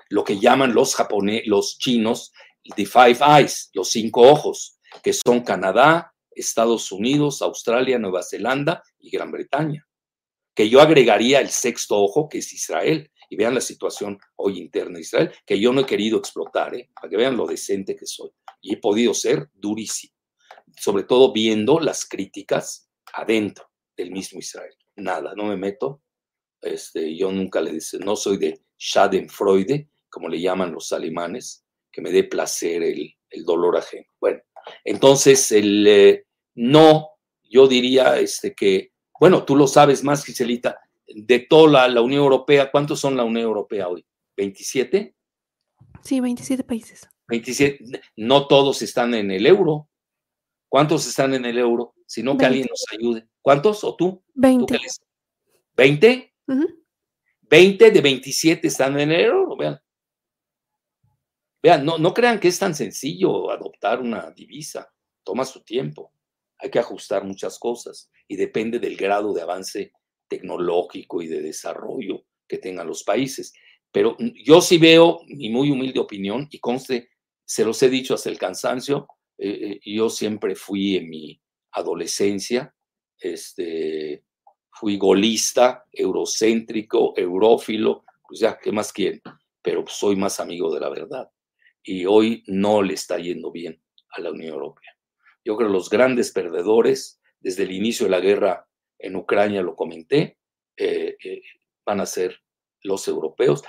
[0.09, 2.34] lo que llaman los japoneses, los chinos,
[2.76, 9.11] the five eyes, los cinco ojos, que son Canadá, Estados Unidos, Australia, Nueva Zelanda y
[9.11, 9.88] Gran Bretaña.
[10.55, 13.09] Que yo agregaría el sexto ojo, que es Israel.
[13.31, 16.89] Y vean la situación hoy interna de Israel, que yo no he querido explotar, ¿eh?
[16.95, 18.31] para que vean lo decente que soy.
[18.59, 20.13] Y he podido ser durísimo,
[20.80, 24.73] sobre todo viendo las críticas adentro del mismo Israel.
[24.95, 26.01] Nada, no me meto.
[26.61, 32.01] Este, yo nunca le dice, no soy de Schadenfreude, como le llaman los alemanes, que
[32.01, 33.15] me dé placer el,
[33.45, 34.07] dolor ajeno.
[34.19, 34.41] Bueno,
[34.84, 36.26] entonces el eh,
[36.56, 37.11] no,
[37.49, 42.72] yo diría este, que, bueno, tú lo sabes más, Giselita, de toda la, Unión Europea,
[42.72, 44.06] ¿cuántos son la Unión Europea hoy?
[44.38, 45.14] ¿27?
[46.03, 47.07] Sí, 27 países.
[47.27, 49.88] 27, no todos están en el euro.
[50.69, 51.95] ¿Cuántos están en el euro?
[52.05, 53.27] Si no, que alguien nos ayude.
[53.41, 53.83] ¿Cuántos?
[53.83, 54.23] ¿O tú?
[54.35, 54.79] 20.
[55.75, 56.31] ¿20?
[57.41, 59.79] 20 de 27 están en el euro, vean.
[61.61, 64.93] Vean, no, no crean que es tan sencillo adoptar una divisa,
[65.23, 66.13] toma su tiempo,
[66.57, 69.91] hay que ajustar muchas cosas y depende del grado de avance
[70.27, 73.51] tecnológico y de desarrollo que tengan los países.
[73.91, 74.15] Pero
[74.45, 77.09] yo sí veo, mi muy humilde opinión, y conste,
[77.43, 79.07] se los he dicho hasta el cansancio,
[79.39, 81.41] eh, eh, yo siempre fui en mi
[81.71, 82.73] adolescencia,
[83.17, 84.23] este,
[84.71, 89.21] fui golista, eurocéntrico, eurófilo, pues ya, ¿qué más quieren?
[89.61, 91.29] Pero soy más amigo de la verdad.
[91.81, 94.91] y hoy no le está yendo bien a la Unión Europea.
[95.45, 98.67] Yo creo que los grandes perdedores, desde el inicio de la guerra
[98.99, 100.37] en Ucrania, lo comenté,
[100.77, 101.41] eh, eh,
[101.85, 102.41] van a ser
[102.81, 103.63] los europeos.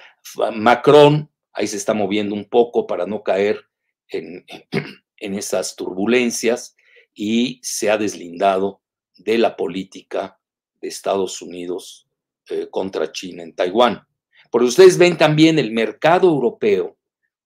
[0.53, 3.65] Macron ahí se está moviendo un poco para no caer
[4.09, 4.65] en, en
[5.21, 6.77] esas turbulencias
[7.15, 8.83] y se ha deslindado
[9.17, 10.41] de la política
[10.81, 12.09] de Estados Unidos
[12.49, 14.07] eh, contra China en Taiwán.
[14.51, 16.99] Porque ustedes ven también el mercado europeo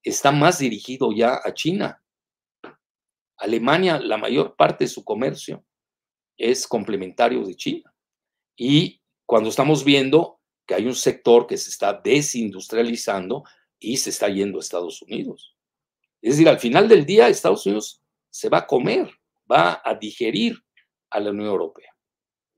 [0.02, 2.02] está más dirigido ya a China.
[3.36, 5.64] Alemania, la mayor parte de su comercio
[6.36, 7.94] es complementario de China.
[8.56, 13.44] Y cuando estamos viendo que hay un sector que se está desindustrializando
[13.78, 15.53] y se está yendo a Estados Unidos.
[16.24, 19.10] Es decir, al final del día Estados Unidos se va a comer,
[19.50, 20.56] va a digerir
[21.10, 21.90] a la Unión Europea.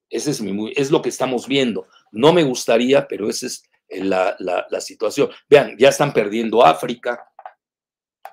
[0.09, 0.40] Ese es,
[0.76, 1.86] es lo que estamos viendo.
[2.12, 5.30] No me gustaría, pero esa es la, la situación.
[5.51, 7.28] Vean, ya están perdiendo África,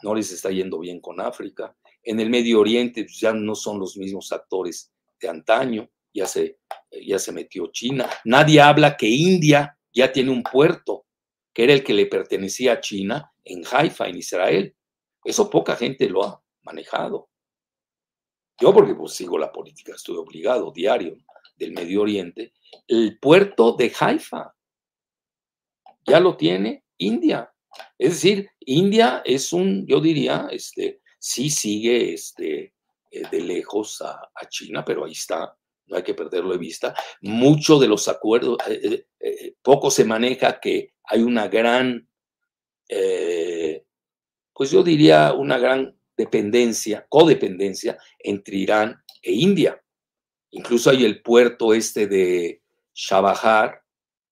[0.04, 1.76] no les está yendo bien con África.
[2.04, 6.60] En el Medio Oriente pues, ya no son los mismos actores de antaño, ya se,
[6.92, 8.08] ya se metió China.
[8.26, 11.08] Nadie habla que India ya tiene un puerto,
[11.54, 14.76] que era el que le pertenecía a China, en Haifa, en Israel.
[15.24, 17.30] Eso poca gente lo ha manejado.
[18.60, 21.18] Yo porque pues, sigo la política, estoy obligado, diario,
[21.56, 22.54] del Medio Oriente.
[22.88, 24.54] El puerto de Haifa
[26.06, 27.52] ya lo tiene India.
[27.98, 32.74] Es decir, India es un, yo diría, este, sí sigue este,
[33.12, 36.94] eh, de lejos a, China, pero ahí está, no hay que perderlo de vista.
[37.22, 42.08] Muchos de los acuerdos, eh, eh, poco se maneja que hay una gran,
[44.54, 49.82] pues yo diría una gran dependencia, codependencia entre Irán e India.
[50.52, 52.62] Incluso hay el puerto este de
[52.94, 53.82] Shabahar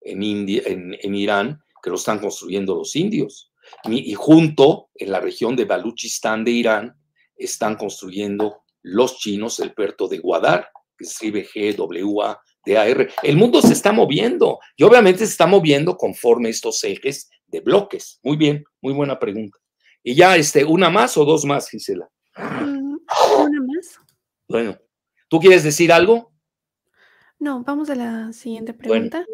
[0.01, 3.51] en, India, en Irán, que lo están construyendo los indios.
[3.85, 6.95] Y, junto, en la región de Baluchistán de Irán,
[7.35, 13.09] están construyendo los chinos el puerto de Guadar, que escribe G-W-A-D-A-R.
[13.23, 18.19] El mundo se está moviendo y obviamente se está moviendo conforme estos ejes de bloques.
[18.23, 19.57] Muy bien, muy buena pregunta.
[20.03, 22.09] Y ya, este, ¿una más o dos más, Gisela?
[22.37, 22.97] Mm,
[23.37, 23.99] una más.
[24.47, 24.77] Bueno,
[25.27, 26.31] ¿tú quieres decir algo?
[27.39, 29.25] No, vamos a la siguiente pregunta.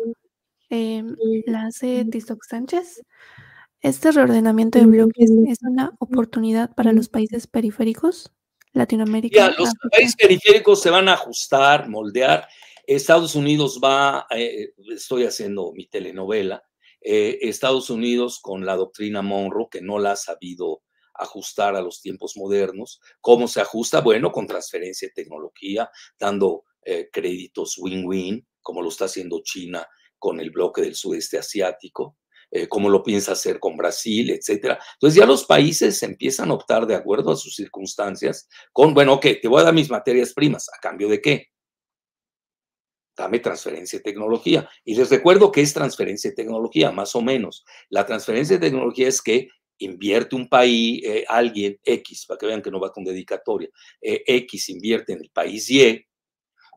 [0.70, 1.16] Em,
[1.46, 3.02] la hace Tizoc Sánchez.
[3.82, 8.32] ¿Este reordenamiento de bloques es una oportunidad para los países periféricos?
[8.74, 9.56] Latinoamérica.
[9.58, 12.48] los países periféricos se van a ajustar, moldear.
[12.86, 16.64] Estados Unidos va, eh, estoy haciendo mi telenovela,
[17.10, 20.82] eh, Estados Unidos con la doctrina Monroe, que no la ha sabido
[21.14, 23.00] ajustar a los tiempos modernos.
[23.22, 24.02] ¿Cómo se ajusta?
[24.02, 25.90] Bueno, con transferencia de tecnología,
[26.20, 29.88] dando eh, créditos win-win, como lo está haciendo China
[30.20, 32.18] con el bloque del sudeste asiático,
[32.52, 34.78] eh, como lo piensa hacer con Brasil, etcétera.
[34.96, 39.28] Entonces ya los países empiezan a optar de acuerdo a sus circunstancias con, bueno, ok,
[39.42, 41.48] te voy a dar mis materias primas, ¿a cambio de qué?
[43.18, 44.70] Dame transferencia de tecnología.
[44.86, 47.66] Y les recuerdo que es transferencia de tecnología, más o menos.
[47.90, 49.50] La transferencia de tecnología es que
[49.80, 53.70] invierte un país, eh, alguien X, para que vean que no va con dedicatoria,
[54.02, 56.06] eh, X invierte en el país Y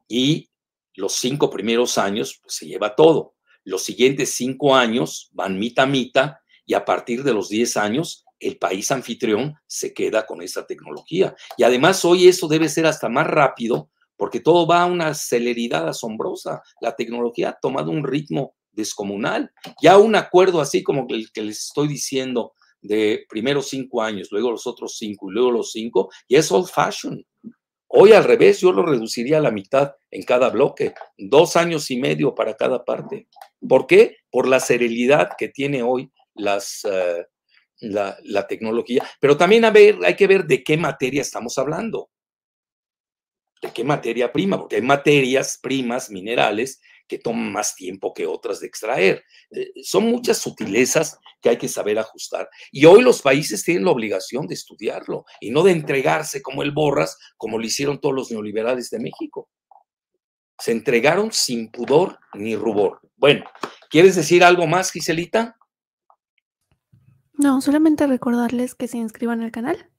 [0.08, 0.50] y
[0.94, 3.34] los cinco primeros años pues, se lleva todo.
[3.64, 8.56] Los siguientes cinco años van mitad mitad y a partir de los diez años el
[8.56, 11.36] país anfitrión se queda con esa tecnología.
[11.58, 13.90] Y además hoy eso debe ser hasta más rápido
[14.20, 16.62] porque todo va a una celeridad asombrosa.
[16.82, 19.50] La tecnología ha tomado un ritmo descomunal.
[19.80, 22.52] Ya un acuerdo así como el que les estoy diciendo
[22.82, 26.68] de primero cinco años, luego los otros cinco y luego los cinco, y es old
[26.68, 27.24] fashion.
[27.88, 31.96] Hoy al revés, yo lo reduciría a la mitad en cada bloque, dos años y
[31.96, 33.26] medio para cada parte.
[33.66, 34.18] ¿Por qué?
[34.30, 37.24] Por la serenidad que tiene hoy eh,
[37.80, 39.02] la, tecnología.
[39.18, 42.10] Pero también hay que ver de qué materia estamos hablando.
[43.60, 44.58] ¿De qué materia prima?
[44.58, 46.80] Porque hay materias primas, minerales,
[47.10, 49.24] que toman más tiempo que otras de extraer.
[49.50, 52.48] Eh, son muchas sutilezas que hay que saber ajustar.
[52.70, 56.70] Y hoy los países tienen la obligación de estudiarlo y no de entregarse como el
[56.70, 59.50] Borras, como lo hicieron todos los neoliberales de México.
[60.58, 63.00] Se entregaron sin pudor ni rubor.
[63.16, 63.44] Bueno,
[63.90, 65.56] ¿quieres decir algo más, Giselita?
[67.32, 69.90] No, solamente recordarles que se inscriban al canal.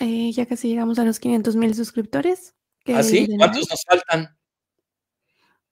[0.00, 2.54] Eh, ya casi llegamos a los 500 mil suscriptores.
[2.94, 3.28] ¿Ah, sí?
[3.36, 4.36] ¿Cuántos nos faltan?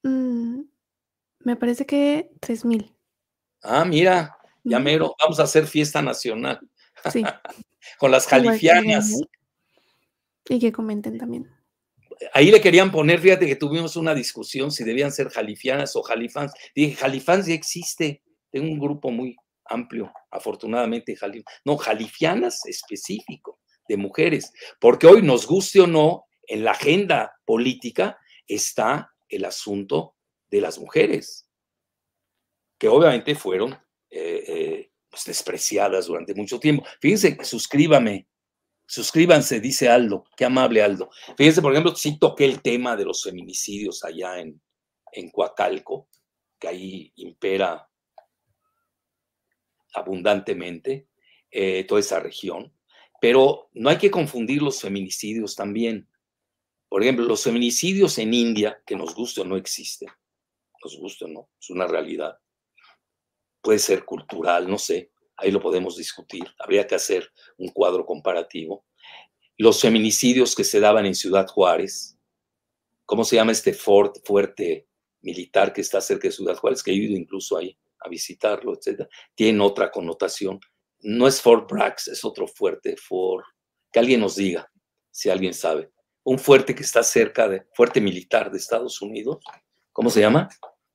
[0.02, 0.62] Mm,
[1.40, 2.94] me parece que 3000.
[3.62, 6.60] Ah, mira, ya mero, vamos a hacer fiesta nacional.
[7.12, 7.22] Sí.
[7.98, 9.20] Con las jalifianas.
[10.48, 11.51] Y que comenten también.
[12.32, 16.52] Ahí le querían poner, fíjate que tuvimos una discusión si debían ser jalifianas o jalifans.
[16.74, 18.22] Dije, jalifans ya existe.
[18.51, 19.36] Tengo un grupo muy
[19.68, 21.16] amplio, afortunadamente,
[21.64, 28.18] no, jalifianas específico, de mujeres, porque hoy nos guste o no, en la agenda política
[28.47, 30.16] está el asunto
[30.48, 31.51] de las mujeres,
[32.78, 33.73] que obviamente fueron
[34.10, 36.85] eh, eh, pues, despreciadas durante mucho tiempo.
[37.01, 38.28] Fíjense, suscríbame,
[38.86, 41.10] suscríbanse, dice Aldo, qué amable Aldo.
[41.36, 44.60] Fíjense, por ejemplo, sí toqué el tema de los feminicidios allá en,
[45.12, 46.09] en Coacalco,
[46.59, 47.89] que ahí impera
[49.94, 51.09] abundantemente
[51.51, 52.73] eh, toda esa región,
[53.20, 56.09] pero no hay que confundir los feminicidios también.
[56.88, 60.08] Por ejemplo, los feminicidios en India, que nos guste o no existen,
[60.82, 62.38] nos guste o no, es una realidad.
[63.60, 68.86] Puede ser cultural, no sé, ahí lo podemos discutir, habría que hacer un cuadro comparativo.
[69.58, 72.18] Los feminicidios que se daban en Ciudad Juárez,
[73.04, 74.86] ¿cómo se llama este fort, fuerte
[75.22, 79.08] militar que está cerca de Ciudad Juárez, que he ido incluso ahí a visitarlo, etcétera,
[79.34, 80.60] tiene otra connotación.
[81.00, 83.44] No es Fort Bragg, es otro fuerte, Fort,
[83.92, 84.70] que alguien nos diga,
[85.10, 85.90] si alguien sabe.
[86.26, 89.44] Un fuerte que está cerca de, fuerte militar de Estados Unidos,
[89.92, 90.48] ¿cómo se llama?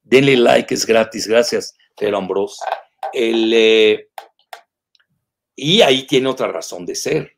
[0.03, 2.61] Denle like, es gratis, gracias, Pedro Ambrose.
[3.13, 4.09] El, eh,
[5.55, 7.37] y ahí tiene otra razón de ser.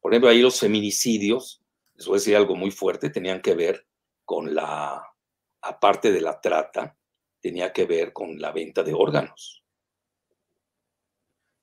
[0.00, 1.62] Por ejemplo, ahí los feminicidios,
[1.94, 3.86] les voy a decir algo muy fuerte, tenían que ver
[4.24, 5.00] con la
[5.60, 6.96] aparte de la trata,
[7.40, 9.62] tenía que ver con la venta de órganos.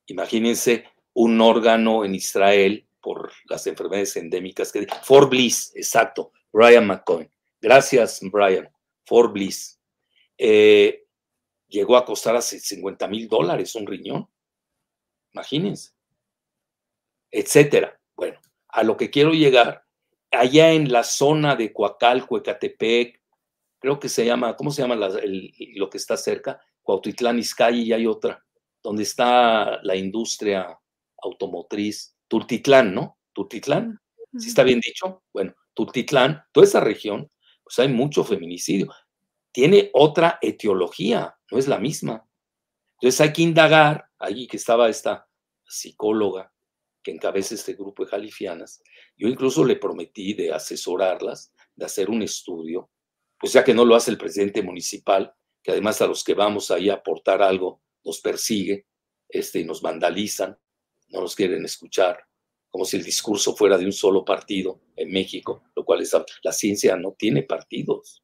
[0.06, 7.30] Imagínense un órgano en Israel por las enfermedades endémicas que For Bliss, exacto, Brian McCoy.
[7.62, 8.70] Gracias, Brian.
[9.06, 9.80] For Bliss.
[10.38, 11.06] Eh,
[11.68, 14.30] llegó a costar hace 50 mil dólares un riñón.
[15.34, 15.92] Imagínense.
[17.32, 18.00] Etcétera.
[18.16, 18.40] Bueno,
[18.70, 19.86] a lo que quiero llegar,
[20.32, 23.22] allá en la zona de Coacalco, Ecatepec,
[23.80, 26.62] creo que se llama, ¿cómo se llama lo que está cerca?
[26.82, 28.44] Cuautitlán Izcalli y hay otra,
[28.82, 30.80] donde está la industria
[31.22, 33.18] automotriz, Tultitlán, ¿no?
[33.34, 34.00] Tultitlán,
[34.38, 35.24] ¿sí está bien dicho?
[35.34, 37.30] Bueno, Tultitlán, toda esa región,
[37.62, 38.94] pues hay mucho feminicidio.
[39.52, 42.26] Tiene otra etiología, no es la misma.
[42.94, 45.28] Entonces hay que indagar, allí que estaba esta
[45.66, 46.54] psicóloga
[47.04, 48.82] que encabeza este grupo de jalifianas,
[49.18, 52.90] yo incluso le prometí de asesorarlas, de hacer un estudio
[53.40, 55.34] pues ya que no lo hace el presidente municipal,
[55.64, 58.86] que además a los que vamos ahí a aportar algo nos persigue
[59.30, 60.58] este, y nos vandalizan,
[61.10, 62.20] no nos quieren escuchar,
[62.70, 66.52] como si el discurso fuera de un solo partido en México, lo cual es, la
[66.52, 68.24] ciencia no tiene partidos.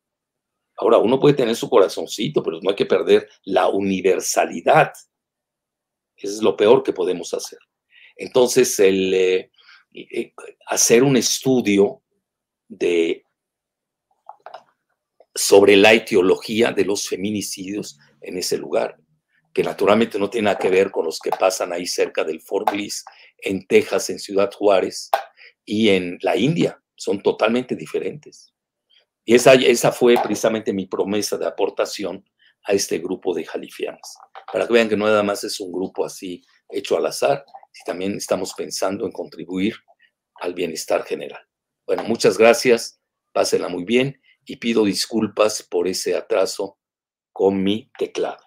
[0.77, 4.91] Ahora, uno puede tener su corazoncito, pero no hay que perder la universalidad.
[6.15, 7.59] Eso es lo peor que podemos hacer.
[8.17, 9.51] Entonces, el eh,
[9.93, 10.33] eh,
[10.67, 12.01] hacer un estudio
[15.33, 18.97] sobre la etiología de los feminicidios en ese lugar,
[19.55, 22.69] que naturalmente no tiene nada que ver con los que pasan ahí cerca del Fort
[22.69, 23.05] Bliss,
[23.37, 25.09] en Texas, en Ciudad Juárez
[25.63, 26.83] y en la India.
[26.93, 28.53] Son totalmente diferentes.
[29.23, 32.29] Y esa, esa fue precisamente mi promesa de aportación
[32.65, 34.17] a este grupo de jalifianos,
[34.51, 37.83] para que vean que no nada más es un grupo así hecho al azar, si
[37.85, 39.75] también estamos pensando en contribuir
[40.41, 41.47] al bienestar general.
[41.87, 42.99] Bueno, muchas gracias,
[43.31, 46.77] pásenla muy bien y pido disculpas por ese atraso
[47.31, 48.44] con mi teclado.